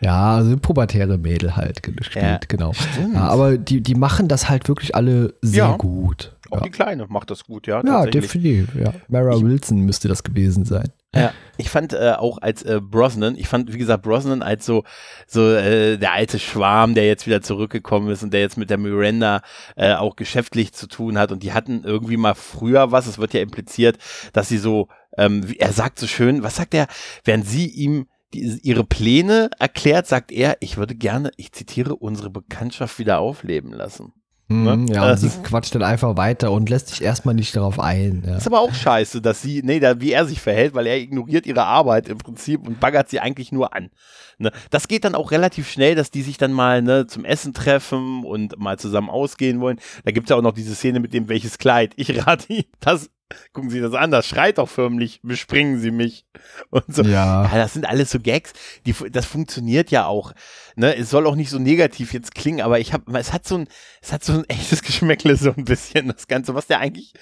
[0.00, 2.72] Ja, also pubertäre Mädel halt gespielt, Ja, genau.
[3.14, 5.76] Ja, aber die, die machen das halt wirklich alle sehr Ja.
[5.76, 6.36] gut.
[6.52, 7.82] Auch Ja, die Kleine macht das gut, ja.
[7.84, 8.74] ja definitiv.
[8.74, 8.92] Ja.
[9.08, 10.92] Mara Wilson müsste das gewesen sein.
[11.14, 14.84] Ja, ich fand äh, auch als äh, Brosnan, ich fand, wie gesagt, Brosnan als so,
[15.26, 18.78] so äh, der alte Schwarm, der jetzt wieder zurückgekommen ist und der jetzt mit der
[18.78, 19.42] Miranda
[19.76, 21.32] äh, auch geschäftlich zu tun hat.
[21.32, 23.98] Und die hatten irgendwie mal früher was, es wird ja impliziert,
[24.32, 24.88] dass sie so,
[25.18, 26.86] ähm, wie, er sagt so schön, was sagt er,
[27.24, 32.30] während sie ihm die, ihre Pläne erklärt, sagt er, ich würde gerne, ich zitiere, unsere
[32.30, 34.14] Bekanntschaft wieder aufleben lassen.
[34.52, 34.94] Mhm, Ne?
[34.94, 38.22] Ja, Äh, und sie quatscht dann einfach weiter und lässt sich erstmal nicht darauf ein.
[38.26, 38.36] Ja.
[38.36, 41.46] Ist aber auch scheiße, dass sie, nee, da, wie er sich verhält, weil er ignoriert
[41.46, 43.90] ihre Arbeit im Prinzip und baggert sie eigentlich nur an.
[44.38, 44.50] Ne?
[44.70, 48.24] Das geht dann auch relativ schnell, dass die sich dann mal ne, zum Essen treffen
[48.24, 49.78] und mal zusammen ausgehen wollen.
[50.04, 51.92] Da gibt es ja auch noch diese Szene mit dem, welches Kleid.
[51.96, 53.10] Ich rate Ihnen, das,
[53.52, 56.24] gucken Sie das an, das schreit doch förmlich, bespringen Sie mich.
[56.70, 57.02] Und so.
[57.02, 57.44] Ja.
[57.44, 58.52] Ja, das sind alles so Gags,
[58.86, 60.32] die, das funktioniert ja auch.
[60.76, 60.96] Ne?
[60.96, 63.68] Es soll auch nicht so negativ jetzt klingen, aber ich habe, es hat so ein,
[64.00, 67.12] es hat so ein echtes Geschmäckle so ein bisschen, das Ganze, was der eigentlich,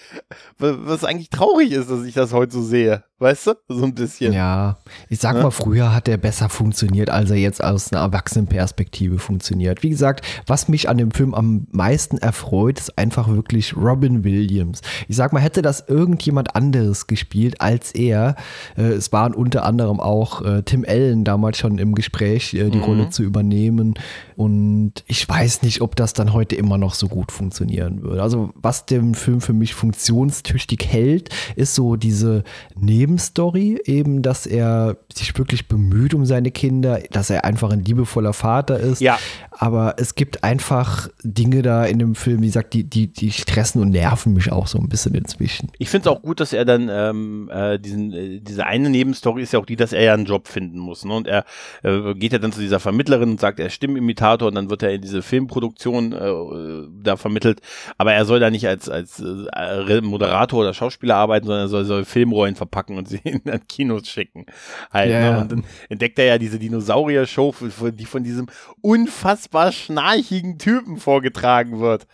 [0.59, 3.05] wa- was eigentlich traurig ist, dass ich das heute so sehe.
[3.21, 3.53] Weißt du?
[3.69, 4.33] So ein bisschen.
[4.33, 4.79] Ja,
[5.11, 5.43] ich sag Ne?
[5.43, 9.83] mal, früher hat er besser funktioniert, als er jetzt aus einer Erwachsenenperspektive funktioniert.
[9.83, 14.81] Wie gesagt, was mich an dem Film am meisten erfreut, ist einfach wirklich Robin Williams.
[15.07, 18.37] Ich sag mal, hätte das irgendjemand anderes gespielt als er,
[18.79, 22.79] äh, es waren unter anderem auch äh, Tim Allen damals schon im Gespräch, äh, die
[22.79, 22.85] Mhm.
[22.85, 23.95] Rolle zu übernehmen.
[24.41, 28.23] Und ich weiß nicht, ob das dann heute immer noch so gut funktionieren würde.
[28.23, 34.97] Also, was den Film für mich funktionstüchtig hält, ist so diese Nebenstory, eben, dass er
[35.13, 39.03] sich wirklich bemüht um seine Kinder, dass er einfach ein liebevoller Vater ist.
[39.03, 39.19] Ja.
[39.51, 43.83] Aber es gibt einfach Dinge da in dem Film, wie gesagt, die, die, die stressen
[43.83, 45.71] und nerven mich auch so ein bisschen inzwischen.
[45.77, 49.43] Ich finde es auch gut, dass er dann ähm, äh, diesen, äh, diese eine Nebenstory
[49.43, 51.05] ist ja auch die, dass er ja einen Job finden muss.
[51.05, 51.13] Ne?
[51.13, 51.45] Und er
[51.83, 54.83] äh, geht ja dann zu dieser Vermittlerin und sagt, er ist Stimmimitator und dann wird
[54.83, 57.61] er in diese Filmproduktion äh, da vermittelt.
[57.99, 61.85] Aber er soll da nicht als, als äh, Moderator oder Schauspieler arbeiten, sondern er soll,
[61.85, 64.47] soll Filmrollen verpacken und sie in an Kinos schicken.
[64.93, 65.41] Halt, Ja, ne?
[65.41, 67.55] Und dann entdeckt er ja diese Dinosaurier-Show,
[67.93, 68.47] die von diesem
[68.81, 72.07] unfassbar schnarchigen Typen vorgetragen wird.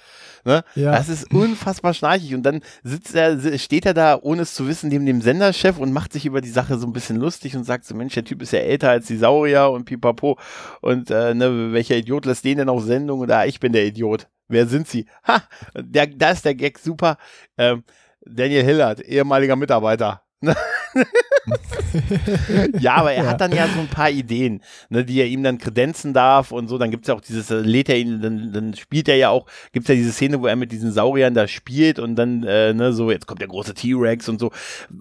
[0.47, 0.63] Ne?
[0.77, 0.93] Ja.
[0.93, 2.33] Das ist unfassbar schnarchig.
[2.33, 5.93] Und dann sitzt er, steht er da, ohne es zu wissen, neben dem Senderchef und
[5.93, 8.41] macht sich über die Sache so ein bisschen lustig und sagt so, Mensch, der Typ
[8.43, 10.39] ist ja älter als die Saurier und pipapo.
[10.81, 13.19] Und äh, ne, welcher Idiot lässt den denn auf Sendung?
[13.21, 14.29] Und ah, ich bin der Idiot.
[14.47, 15.07] Wer sind sie?
[15.27, 15.43] Ha,
[15.75, 17.19] der, da ist der Gag super.
[17.59, 17.83] Ähm,
[18.21, 20.23] Daniel Hillard, ehemaliger Mitarbeiter.
[22.81, 23.31] ja, aber er Ja.
[23.31, 26.69] hat dann ja so ein paar Ideen, ne, die er ihm dann kredenzen darf und
[26.69, 26.79] so.
[26.79, 29.47] Dann gibt's ja auch dieses, äh, lädt er ihn, dann, dann spielt er ja auch,
[29.73, 32.93] gibt's ja diese Szene, wo er mit diesen Sauriern da spielt und dann, äh, ne,
[32.93, 34.51] so, jetzt kommt der große T-Rex und so.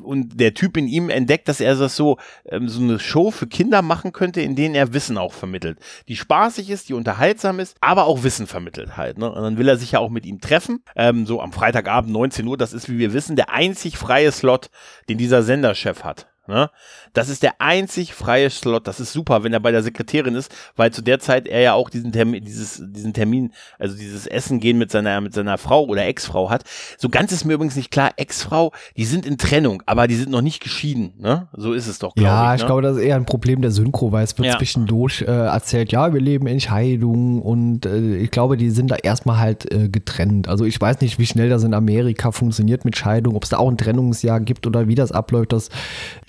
[0.01, 2.17] Und der Typ in ihm entdeckt, dass er das so,
[2.49, 5.79] ähm, so eine Show für Kinder machen könnte, in denen er Wissen auch vermittelt.
[6.07, 9.17] Die spaßig ist, die unterhaltsam ist, aber auch Wissen vermittelt halt.
[9.17, 9.31] Ne?
[9.31, 10.83] Und dann will er sich ja auch mit ihm treffen.
[10.95, 14.69] Ähm, so am Freitagabend 19 Uhr, das ist, wie wir wissen, der einzig freie Slot,
[15.09, 16.27] den dieser Senderchef hat.
[16.47, 16.69] Ne?
[17.13, 18.87] Das ist der einzig freie Slot.
[18.87, 21.73] Das ist super, wenn er bei der Sekretärin ist, weil zu der Zeit er ja
[21.73, 25.85] auch diesen Termin, dieses, diesen Termin, also dieses Essen gehen mit seiner, mit seiner Frau
[25.85, 26.63] oder Ex-Frau hat.
[26.97, 28.11] So ganz ist mir übrigens nicht klar.
[28.17, 31.13] Ex-Frau, die sind in Trennung, aber die sind noch nicht geschieden.
[31.17, 31.47] Ne?
[31.53, 32.57] So ist es doch, glaube ja, ich.
[32.57, 32.67] ich ne?
[32.67, 34.57] glaube, das ist eher ein Problem der Synchro, weil es wird Ja.
[34.57, 38.95] zwischendurch äh, erzählt, ja, wir leben in Scheidung und äh, ich glaube, die sind da
[38.95, 40.47] erstmal halt äh, getrennt.
[40.47, 43.57] Also ich weiß nicht, wie schnell das in Amerika funktioniert mit Scheidung, ob es da
[43.57, 45.69] auch ein Trennungsjahr gibt oder wie das abläuft, das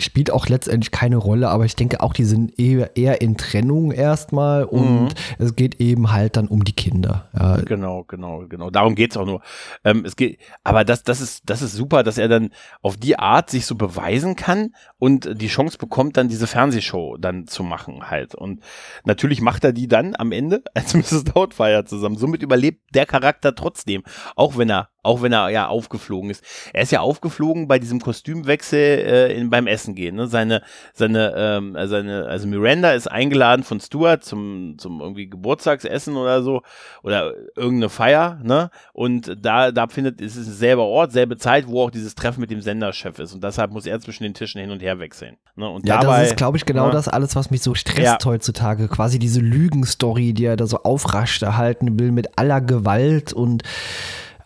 [0.07, 3.91] spielt auch letztendlich keine Rolle, aber ich denke auch, die sind eher, eher in Trennung
[3.91, 5.09] erstmal und Mhm.
[5.37, 7.27] es geht eben halt dann um die Kinder.
[7.37, 8.69] Ja, Genau, genau, genau.
[8.69, 9.41] Darum geht's auch nur.
[9.83, 12.49] Ähm, es geht, aber das, das ist, das ist super, dass er dann
[12.81, 17.45] auf die Art sich so beweisen kann und die Chance bekommt, dann diese Fernsehshow dann
[17.47, 18.33] zu machen halt.
[18.33, 18.61] Und
[19.03, 21.25] natürlich macht er die dann am Ende als Mrs.
[21.25, 22.17] Doubtfire zusammen.
[22.17, 24.03] Somit überlebt der Charakter trotzdem,
[24.35, 26.43] auch wenn er auch wenn er ja aufgeflogen ist.
[26.73, 30.15] Er ist ja aufgeflogen bei diesem Kostümwechsel äh, in, beim Essen gehen.
[30.15, 30.27] Ne?
[30.27, 30.61] Seine,
[30.93, 36.61] seine, ähm, seine, also Miranda ist eingeladen von Stuart zum, zum irgendwie Geburtstagsessen oder so
[37.03, 38.69] oder irgendeine Feier, ne?
[38.93, 42.51] Und da, da findet, ist es selber Ort, selbe Zeit, wo auch dieses Treffen mit
[42.51, 43.33] dem Senderchef ist.
[43.33, 45.37] Und deshalb muss er zwischen den Tischen hin und her wechseln.
[45.55, 45.67] Ne?
[45.67, 46.93] Und Ja, dabei, das ist, glaube ich, genau ne?
[46.93, 48.17] das alles, was mich so stresst Ja.
[48.23, 48.87] heutzutage.
[48.87, 53.63] Quasi diese Lügenstory, die er da so aufrascht erhalten will mit aller Gewalt und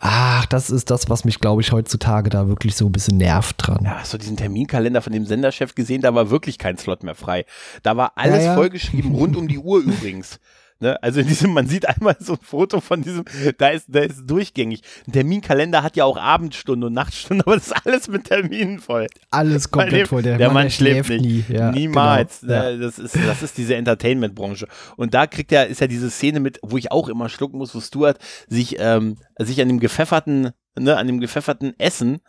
[0.04, 3.56] ach, das ist das, was mich, glaube ich, heutzutage da wirklich so ein bisschen nervt
[3.66, 3.80] dran.
[3.84, 6.02] Ja, hast du diesen Terminkalender von dem Senderchef gesehen?
[6.02, 7.44] Da war wirklich kein Slot mehr frei.
[7.82, 8.54] Da war alles Ja, ja.
[8.54, 10.38] vollgeschrieben, rund um die Uhr übrigens.
[10.82, 11.00] Ne?
[11.00, 13.24] Also in diesem, man sieht einmal so ein Foto von diesem,
[13.56, 14.82] da ist, da ist durchgängig.
[15.06, 19.06] Ein Terminkalender hat ja auch Abendstunde und Nachtstunde, aber das ist alles mit Terminen voll.
[19.30, 20.22] Alles komplett voll.
[20.22, 21.44] Der, der Mann, Mann schläft, schläft nie.
[21.48, 22.40] Ja, Niemals.
[22.40, 22.52] Genau.
[22.54, 22.76] Ja.
[22.76, 24.66] Das, ist, das ist diese Entertainment-Branche.
[24.96, 27.76] Und da kriegt er, ist ja diese Szene mit, wo ich auch immer schlucken muss,
[27.76, 28.18] wo Stuart
[28.48, 32.22] sich, ähm, sich an dem gepfefferten, ne, an dem gepfefferten Essen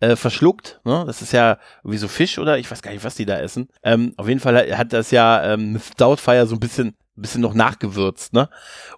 [0.00, 0.80] äh, verschluckt.
[0.84, 1.04] Ne?
[1.06, 3.68] Das ist ja wie so Fisch oder ich weiß gar nicht, was die da essen.
[3.82, 8.32] Ähm, auf jeden Fall hat das ja ähm, Doubtfire so ein bisschen bisschen noch nachgewürzt,
[8.32, 8.48] ne?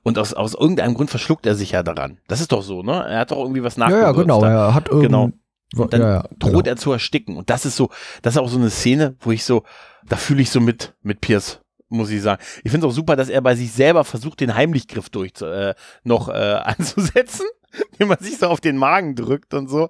[0.03, 2.19] Und aus, aus irgendeinem Grund verschluckt er sich ja daran.
[2.29, 3.05] Das ist doch so, ne?
[3.09, 4.03] Er hat doch irgendwie was nachgewürzt.
[4.03, 4.41] Ja, ja genau.
[4.41, 4.51] Da.
[4.51, 5.07] Er hat irgendwie.
[5.07, 5.31] Genau.
[5.77, 6.65] Und dann ja, ja, droht genau.
[6.65, 7.37] er zu ersticken.
[7.37, 7.91] Und das ist so,
[8.23, 9.63] das ist auch so eine Szene, wo ich so,
[10.07, 12.43] da fühle ich so mit, mit Pierce, muss ich sagen.
[12.65, 15.75] Ich finde es auch super, dass er bei sich selber versucht, den Heimlichgriff durch äh,
[16.03, 16.33] noch äh,
[16.65, 17.47] anzusetzen,
[17.99, 19.89] den man sich so auf den Magen drückt und so.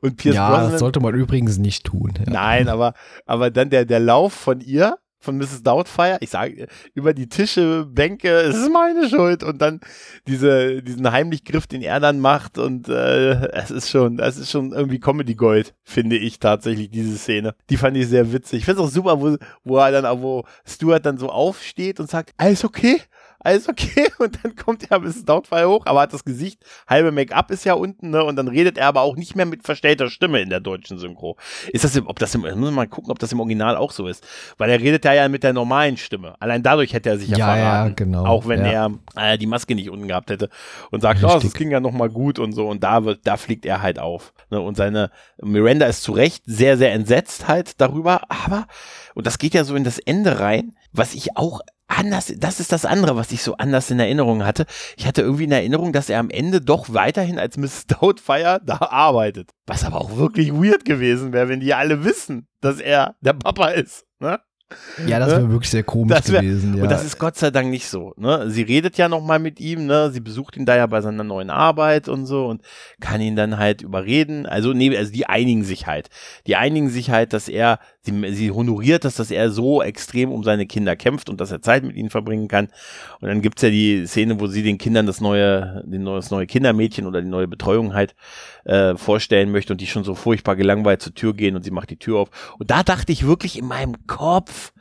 [0.00, 2.14] Und Pierce ja, Brosnan, das sollte man übrigens nicht tun.
[2.18, 2.32] Ja.
[2.32, 2.94] Nein, aber,
[3.26, 5.62] aber dann der, der Lauf von ihr, von Mrs.
[5.62, 6.18] Doubtfire.
[6.20, 9.80] Ich sage über die Tische, Bänke, es ist meine Schuld und dann
[10.26, 14.72] diese, diesen Heimlichgriff, den er dann macht und äh, es ist schon, es ist schon
[14.72, 17.54] irgendwie Comedy Gold, finde ich tatsächlich diese Szene.
[17.70, 18.60] Die fand ich sehr witzig.
[18.60, 22.10] Ich finde es auch super, wo, wo er dann, wo Stuart dann so aufsteht und
[22.10, 23.00] sagt, alles okay?
[23.40, 24.08] Alles okay.
[24.18, 27.74] Und dann kommt er bisschen Doubtfire hoch, aber hat das Gesicht, halbe Make-up ist ja
[27.74, 28.24] unten, ne?
[28.24, 31.36] Und dann redet er aber auch nicht mehr mit verstellter Stimme in der deutschen Synchro.
[31.72, 34.08] Ist das, ob das im, muss man mal gucken, ob das im Original auch so
[34.08, 34.26] ist.
[34.56, 36.34] Weil er redet ja mit der normalen Stimme.
[36.40, 37.88] Allein dadurch hätte er sich ja, ja verraten.
[37.88, 38.26] Ja, genau.
[38.26, 38.90] Auch wenn ja.
[39.16, 40.48] er äh, die Maske nicht unten gehabt hätte.
[40.90, 41.36] Und sagt, Richtig.
[41.36, 42.68] oh, das ging ja nochmal gut und so.
[42.68, 44.32] Und da wird, da fliegt er halt auf.
[44.50, 44.60] Ne?
[44.60, 48.22] Und seine Miranda ist zu Recht sehr, sehr entsetzt halt darüber.
[48.28, 48.66] Aber,
[49.14, 52.70] und das geht ja so in das Ende rein, was ich auch anders, das ist
[52.70, 54.66] das andere, was ich so anders in Erinnerung hatte.
[54.96, 58.76] Ich hatte irgendwie in Erinnerung, dass er am Ende doch weiterhin als Miss Doubtfire da
[58.76, 59.50] arbeitet.
[59.66, 63.68] Was aber auch wirklich weird gewesen wäre, wenn die alle wissen, dass er der Papa
[63.68, 64.04] ist.
[64.20, 64.38] Ne?
[65.06, 65.50] Ja, das wäre ne?
[65.50, 66.76] wirklich sehr komisch wär, gewesen.
[66.76, 66.82] Ja.
[66.82, 68.12] Und das ist Gott sei Dank nicht so.
[68.16, 68.50] Ne?
[68.50, 70.10] Sie redet ja nochmal mit ihm, ne?
[70.10, 72.62] sie besucht ihn da ja bei seiner neuen Arbeit und so und
[73.00, 74.44] kann ihn dann halt überreden.
[74.44, 76.08] Also, nee, also die einigen sich halt.
[76.46, 80.44] Die einigen sich halt, dass er, sie, sie honoriert das, dass er so extrem um
[80.44, 82.68] seine Kinder kämpft und dass er Zeit mit ihnen verbringen kann.
[83.20, 86.46] Und dann gibt's ja die Szene, wo sie den Kindern das neue, den, das neue
[86.46, 88.14] Kindermädchen oder die neue Betreuung halt
[88.64, 91.90] äh, vorstellen möchte und die schon so furchtbar gelangweilt zur Tür gehen und sie macht
[91.90, 92.54] die Tür auf.
[92.58, 94.72] Und da dachte ich wirklich in meinem Kopf,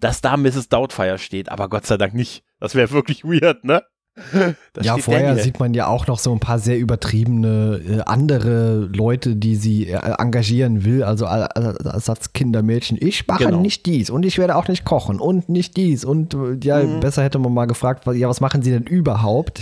[0.00, 0.68] dass da Mrs.
[0.68, 2.44] Doubtfire steht, aber Gott sei Dank nicht.
[2.60, 3.82] Das wäre wirklich weird, ne?
[4.80, 5.44] ja, vorher Daniel.
[5.44, 9.88] sieht man ja auch noch so ein paar sehr übertriebene äh, andere Leute, die sie
[9.88, 12.96] äh, engagieren will, also Ersatzkindermädchen.
[13.00, 13.60] Ich mache genau.
[13.60, 17.00] nicht dies und ich werde auch nicht kochen und nicht dies und äh, ja, mhm.
[17.00, 19.60] besser hätte man mal gefragt, was, ja, was machen sie denn überhaupt?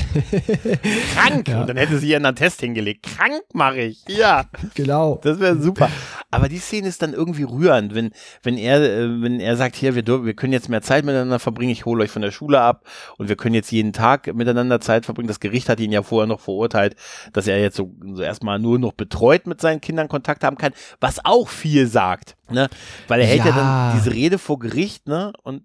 [1.15, 1.49] Krank!
[1.49, 1.63] Ja.
[1.63, 3.07] Und dann hätte sie ihren Attest hingelegt.
[3.07, 4.05] Krank mache ich.
[4.07, 4.45] Ja.
[4.75, 5.21] Genau.
[5.23, 5.91] Das wäre super.
[6.35, 8.11] Aber die Szene ist dann irgendwie rührend, wenn,
[8.43, 11.73] wenn er, äh, wenn er sagt, hier, wir, wir können jetzt mehr Zeit miteinander verbringen,
[11.73, 12.85] ich hole euch von der Schule ab
[13.19, 15.29] und wir können jetzt jeden Tag mit miteinander Zeit verbringen.
[15.29, 16.97] Das Gericht hat ihn ja vorher noch verurteilt,
[17.33, 20.73] dass er jetzt so, so erstmal nur noch betreut mit seinen Kindern Kontakt haben kann,
[21.01, 22.69] was auch viel sagt, ne?
[23.09, 25.33] Weil er hält ja, ja dann diese Rede vor Gericht, ne?
[25.43, 25.63] Und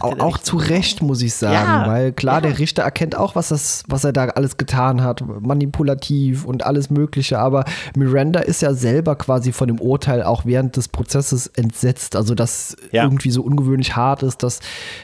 [0.00, 2.40] auch, auch zu Recht, muss ich sagen, ja, weil klar, ja.
[2.40, 6.90] der Richter erkennt auch, was, das, was er da alles getan hat, manipulativ und alles
[6.90, 12.16] Mögliche, aber Miranda ist ja selber quasi von dem Urteil auch während des Prozesses entsetzt,
[12.16, 13.04] also das ja.
[13.04, 14.60] irgendwie so ungewöhnlich hart ist, das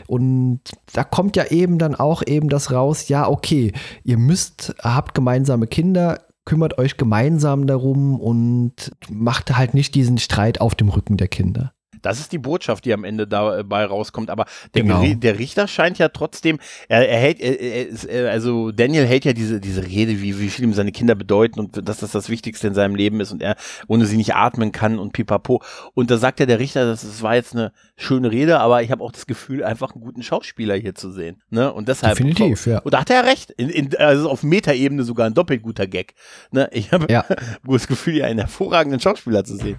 [0.07, 0.61] und
[0.93, 3.73] da kommt ja eben dann auch eben das raus, ja, okay,
[4.03, 10.61] ihr müsst, habt gemeinsame Kinder, kümmert euch gemeinsam darum und macht halt nicht diesen Streit
[10.61, 11.74] auf dem Rücken der Kinder.
[12.05, 14.31] Das ist die Botschaft, die am Ende dabei rauskommt.
[14.31, 15.05] Aber der, genau.
[15.05, 19.61] der Richter scheint ja trotzdem, er, er hält, er, er, also Daniel hält ja diese,
[19.61, 22.75] diese Rede, wie, wie viel ihm seine Kinder bedeuten und dass das das Wichtigste in
[22.75, 25.63] seinem Leben ist und er ohne sie nicht atmen kann und pipapo.
[25.95, 28.91] Und da sagt ja der Richter, das, das war jetzt eine schöne Rede, aber ich
[28.91, 31.43] habe auch das Gefühl, einfach einen guten Schauspieler hier zu sehen.
[31.51, 31.73] Ne?
[31.73, 32.17] Und deshalb.
[32.17, 32.81] Definitiv, ja.
[32.81, 33.51] Und da hat er recht.
[33.53, 36.15] In, in, also auf Metaebene sogar ein doppelt guter Gag.
[36.51, 36.69] Ne?
[36.73, 37.25] Ich habe ja.
[37.65, 39.79] das Gefühl, hier einen hervorragenden Schauspieler zu sehen.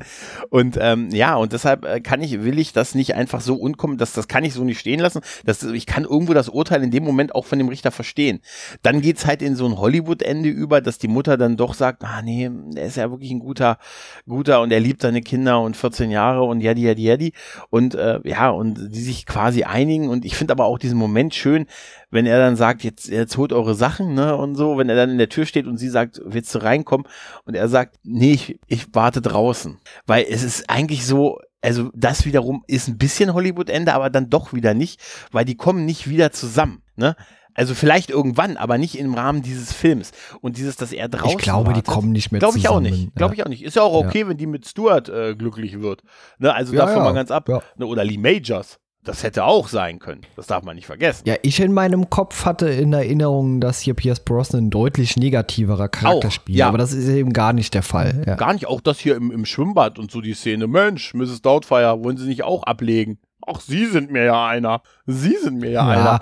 [0.49, 3.55] Und ähm, ja, und deshalb äh, kann kann ich, will ich das nicht einfach so
[3.55, 5.19] unkommen, das, das kann ich so nicht stehen lassen.
[5.43, 8.39] Das, ich kann irgendwo das Urteil in dem Moment auch von dem Richter verstehen.
[8.83, 12.05] Dann geht es halt in so ein Hollywood-Ende über, dass die Mutter dann doch sagt,
[12.05, 13.79] ah nee, er ist ja wirklich ein guter,
[14.25, 17.33] guter und er liebt seine Kinder und 14 Jahre und jadi, jadi, jadi.
[17.69, 20.07] Und äh, ja, und die sich quasi einigen.
[20.07, 21.65] Und ich finde aber auch diesen Moment schön,
[22.11, 25.09] wenn er dann sagt, jetzt, jetzt holt eure Sachen, ne, und so, wenn er dann
[25.09, 27.05] in der Tür steht und sie sagt, willst du reinkommen?
[27.43, 29.79] Und er sagt, nee, ich, ich warte draußen.
[30.05, 34.53] Weil es ist eigentlich so, also das wiederum ist ein bisschen Hollywood-Ende, aber dann doch
[34.53, 35.01] wieder nicht,
[35.31, 36.83] weil die kommen nicht wieder zusammen.
[36.95, 37.15] Ne?
[37.55, 40.11] Also vielleicht irgendwann, aber nicht im Rahmen dieses Films.
[40.41, 42.81] Und dieses, dass er draußen Ich glaube, wartet, die kommen nicht mehr Glaube ich auch
[42.81, 43.15] nicht.
[43.15, 43.63] Glaube ich auch nicht.
[43.63, 44.27] Ist ja auch okay, ja.
[44.27, 46.03] wenn die mit Stuart äh, glücklich wird.
[46.37, 46.53] Ne?
[46.53, 47.03] Also ja, davon ja.
[47.05, 47.49] mal ganz ab.
[47.77, 47.85] Ne?
[47.85, 48.79] Oder Lee Majors.
[49.05, 50.21] Das hätte auch sein können.
[50.35, 51.23] Das darf man nicht vergessen.
[51.25, 55.87] Ja, ich in meinem Kopf hatte in Erinnerung, dass hier Pierce Brosnan ein deutlich negativerer
[55.87, 56.57] Charakter Auch, spielt.
[56.57, 56.67] ja.
[56.67, 58.23] Aber das ist eben gar nicht der Fall.
[58.25, 58.35] Ja.
[58.35, 60.67] Gar nicht auch das hier im, im Schwimmbad und so die Szene.
[60.67, 61.41] Mensch, Mrs.
[61.41, 63.19] Doubtfire, wollen Sie nicht auch ablegen?
[63.47, 64.81] Ach, Sie sind mir ja einer.
[65.05, 66.19] Sie sind mir ja, Ja, einer.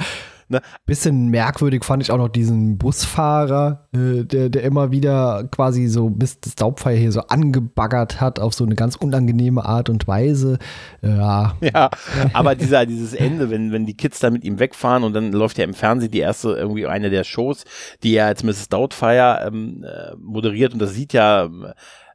[0.54, 0.62] Ne?
[0.86, 6.10] bisschen merkwürdig fand ich auch noch diesen Busfahrer, äh, der, der immer wieder quasi so
[6.10, 10.60] bis das Daubfeuer hier so angebaggert hat auf so eine ganz unangenehme Art und Weise.
[11.01, 11.89] Ja, Ja,
[12.34, 15.58] aber dieser, dieses Ende, wenn, wenn die Kids da mit ihm wegfahren und dann läuft
[15.58, 17.64] ja im Fernsehen die erste, irgendwie eine der Shows,
[18.04, 18.70] die er als Mrs.
[18.70, 21.49] Doubtfire ähm, äh, moderiert und das sieht ja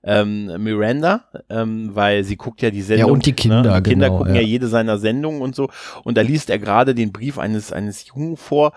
[0.08, 3.08] ähm, Miranda, ähm, weil sie guckt ja die Sendung.
[3.08, 3.82] Ja, und die Kinder, ne?
[3.82, 4.40] Die Kinder genau, gucken ja.
[4.40, 4.46] ja.
[4.46, 5.68] jede seiner Sendungen und so.
[6.02, 8.72] Und da liest er gerade den Brief eines, eines Jungen vor,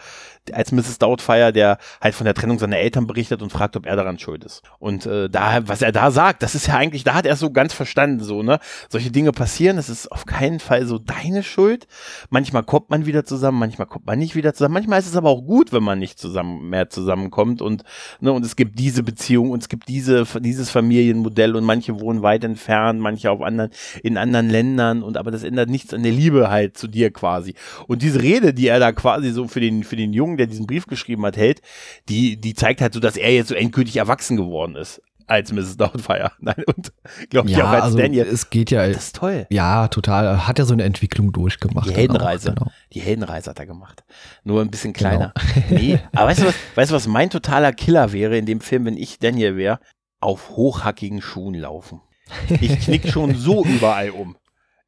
[0.51, 0.97] als Mrs.
[0.97, 4.43] Doubtfire, der halt von der Trennung seiner Eltern berichtet und fragt, ob er daran schuld
[4.43, 4.63] ist.
[4.79, 7.39] Und äh, da, was er da sagt, das ist ja eigentlich, da hat er es
[7.39, 8.59] so ganz verstanden, so, ne?
[8.89, 11.87] Solche Dinge passieren, das ist auf keinen Fall so deine Schuld.
[12.29, 14.73] Manchmal kommt man wieder zusammen, manchmal kommt man nicht wieder zusammen.
[14.73, 17.83] Manchmal ist es aber auch gut, wenn man nicht zusammen mehr zusammenkommt und,
[18.19, 22.23] ne, und es gibt diese Beziehung und es gibt diese, dieses Familienmodell und manche wohnen
[22.23, 23.71] weit entfernt, manche auf anderen,
[24.03, 27.53] in anderen Ländern und aber das ändert nichts an der Liebe halt zu dir quasi.
[27.87, 30.67] Und diese Rede, die er da quasi so für den, für den Jungen, der diesen
[30.67, 31.61] Brief geschrieben hat, hält,
[32.09, 35.77] die, die zeigt halt so, dass er jetzt so endgültig erwachsen geworden ist als Mrs.
[35.77, 36.32] Doubtfire.
[36.39, 36.91] Nein, und
[37.29, 38.27] glaube ich ja auch als also Daniel.
[38.27, 39.47] es geht ja, Das ist toll.
[39.49, 40.45] ja, total.
[40.47, 41.89] Hat ja so eine Entwicklung durchgemacht.
[41.89, 42.51] Die Heldenreise.
[42.51, 42.71] Auch, genau.
[42.93, 44.03] Die Heldenreise hat er gemacht.
[44.43, 45.34] Nur ein bisschen kleiner.
[45.69, 48.86] nee, aber weißt du, was, weißt du, was mein totaler Killer wäre in dem Film,
[48.86, 49.79] wenn ich Daniel wäre?
[50.19, 52.01] Auf hochhackigen Schuhen laufen.
[52.59, 54.36] Ich knick schon so überall um.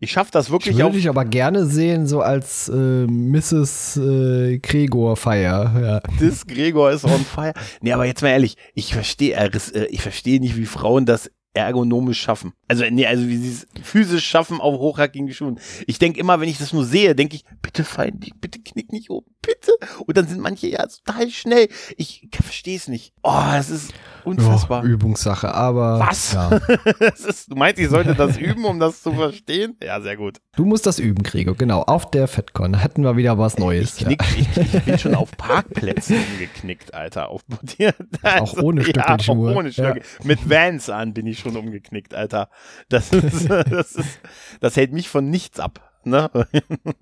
[0.04, 0.94] Ich schaff das Ich wirklich würde auf.
[0.94, 3.96] dich aber gerne sehen, so als äh, Mrs.
[3.96, 5.74] Äh, Gregor Feier.
[5.82, 6.02] Ja.
[6.20, 7.54] Das Gregor ist on fire.
[7.80, 12.20] Nee, aber jetzt mal ehrlich, ich verstehe, äh, ich verstehe nicht, wie Frauen das ergonomisch
[12.20, 12.52] schaffen.
[12.68, 15.60] Also, nee, also wie sie es physisch schaffen auf hochhackigen Schuhen.
[15.88, 18.92] Ich denke immer, wenn ich das nur sehe, denke ich, bitte fallen die, bitte knick
[18.92, 19.72] nicht um, bitte.
[20.06, 21.70] Und dann sind manche ja total schnell.
[21.96, 23.14] Ich verstehe es nicht.
[23.24, 23.94] Oh, das ist
[24.26, 24.84] unfassbar.
[24.84, 26.00] Ja, Übungssache, aber.
[26.00, 26.34] Was?
[26.34, 26.50] Ja.
[27.28, 29.78] Ist, du meinst, ich sollte das üben, um das zu verstehen?
[29.84, 30.40] Ja, sehr gut.
[30.56, 31.82] Du musst das üben, Gregor, genau.
[31.82, 34.00] Auf der FedCon hätten wir wieder was Neues.
[34.00, 37.30] Ich, knick, ich, ich bin schon auf Parkplätzen umgeknickt, Alter.
[37.30, 37.44] Auf,
[38.24, 39.52] Auch ohne ja, Stöckelschuhe.
[39.52, 40.04] auch ohne Stöckel.
[40.24, 42.50] Mit Vans an bin ich schon umgeknickt, Alter.
[42.90, 44.20] Das ist, das ist,
[44.60, 45.93] das hält mich von nichts ab.
[46.06, 46.30] Ne?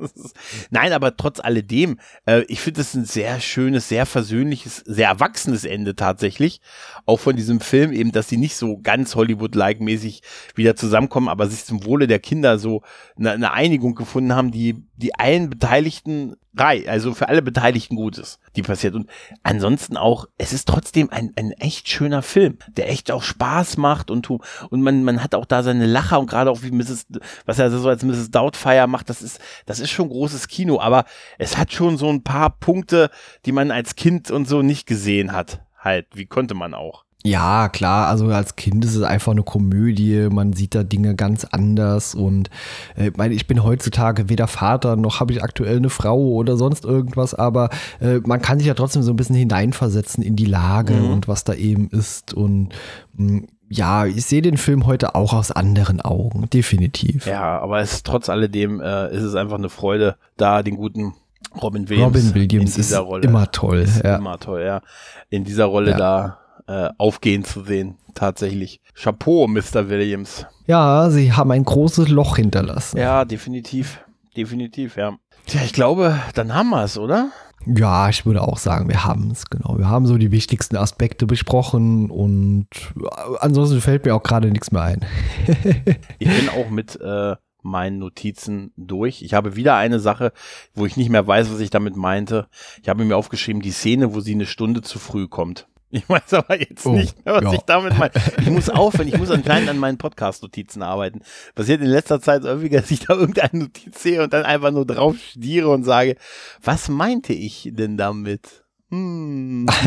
[0.69, 5.65] Nein, aber trotz alledem, äh, ich finde es ein sehr schönes, sehr versöhnliches, sehr erwachsenes
[5.65, 6.61] Ende tatsächlich.
[7.05, 10.21] Auch von diesem Film eben, dass sie nicht so ganz Hollywood-like-mäßig
[10.55, 12.81] wieder zusammenkommen, aber sich zum Wohle der Kinder so
[13.17, 18.39] eine, eine Einigung gefunden haben, die, die allen Beteiligten also für alle Beteiligten gut ist,
[18.55, 18.93] die passiert.
[18.93, 19.09] Und
[19.43, 24.11] ansonsten auch, es ist trotzdem ein, ein echt schöner Film, der echt auch Spaß macht
[24.11, 27.07] und, und man, man hat auch da seine Lacher und gerade auch wie Mrs.,
[27.45, 28.31] was er so als Mrs.
[28.31, 31.05] Doubtfire macht, das ist, das ist schon großes Kino, aber
[31.37, 33.09] es hat schon so ein paar Punkte,
[33.45, 35.61] die man als Kind und so nicht gesehen hat.
[35.77, 37.05] Halt, wie konnte man auch?
[37.24, 41.45] Ja, klar, also als Kind ist es einfach eine Komödie, man sieht da Dinge ganz
[41.45, 42.49] anders und
[42.97, 46.57] äh, ich meine, ich bin heutzutage weder Vater noch habe ich aktuell eine Frau oder
[46.57, 47.69] sonst irgendwas, aber
[47.99, 51.11] äh, man kann sich ja trotzdem so ein bisschen hineinversetzen in die Lage Mhm.
[51.11, 52.69] und was da eben ist und
[53.13, 57.28] mh, ja, ich sehe den Film heute auch aus anderen Augen, definitiv.
[57.28, 61.13] Ja, aber es ist trotz alledem äh, ist es einfach eine Freude, da den guten
[61.61, 63.78] Robin Williams, Robin Williams in dieser ist Rolle immer toll.
[63.80, 64.15] ist Ja.
[64.17, 64.82] immer toll, ja,
[65.30, 65.97] in dieser Rolle Ja.
[65.97, 66.38] da
[66.72, 68.80] äh, aufgehen zu sehen, tatsächlich.
[68.95, 69.89] Chapeau, Mr.
[69.89, 70.45] Williams.
[70.67, 72.97] ja, sie haben ein großes Loch hinterlassen.
[72.97, 73.99] Ja, definitiv,
[74.38, 75.17] definitiv, ja.
[75.47, 77.32] Tja, ich glaube, dann haben wir es, oder?
[77.65, 79.78] Ja, ich würde auch sagen, wir haben es, genau.
[79.78, 82.67] Wir haben so die wichtigsten Aspekte besprochen und
[82.97, 83.07] äh,
[83.39, 85.05] ansonsten fällt mir auch gerade nichts mehr ein.
[86.19, 89.22] Ich bin auch mit äh, meinen Notizen durch.
[89.22, 90.32] Ich habe wieder eine Sache,
[90.74, 92.47] wo ich nicht mehr weiß, was ich damit meinte.
[92.82, 95.67] Ich habe mir aufgeschrieben, die Szene, wo sie eine Stunde zu früh kommt.
[95.91, 97.53] Ich weiß aber jetzt Oh, nicht mehr, was ja.
[97.53, 98.11] ich damit meine.
[98.39, 101.21] Ich muss aufhören, ich muss anscheinend an meinen Podcast-Notizen arbeiten.
[101.53, 104.85] Passiert in letzter Zeit häufiger, dass ich da irgendeine Notiz sehe und dann einfach nur
[104.85, 106.15] drauf stiere und sage,
[106.63, 108.63] was meinte ich denn damit?
[108.89, 109.67] Hm.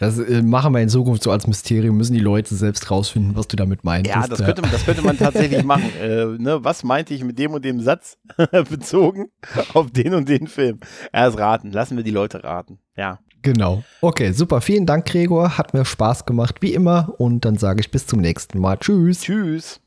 [0.00, 3.48] Das äh, machen wir in Zukunft so als Mysterium, müssen die Leute selbst rausfinden, was
[3.48, 4.10] du damit meinst.
[4.10, 5.90] Ja, das könnte, das könnte man tatsächlich machen.
[5.98, 8.18] Äh, ne, was meinte ich mit dem und dem Satz
[8.68, 9.30] bezogen
[9.72, 10.80] auf den und den Film?
[11.12, 11.72] Erst raten.
[11.72, 12.78] Lassen wir die Leute raten.
[12.96, 13.20] Ja.
[13.44, 13.84] Genau.
[14.00, 14.62] Okay, super.
[14.62, 15.58] Vielen Dank, Gregor.
[15.58, 17.14] Hat mir Spaß gemacht, wie immer.
[17.18, 18.78] Und dann sage ich bis zum nächsten Mal.
[18.78, 19.20] Tschüss.
[19.20, 19.83] Tschüss.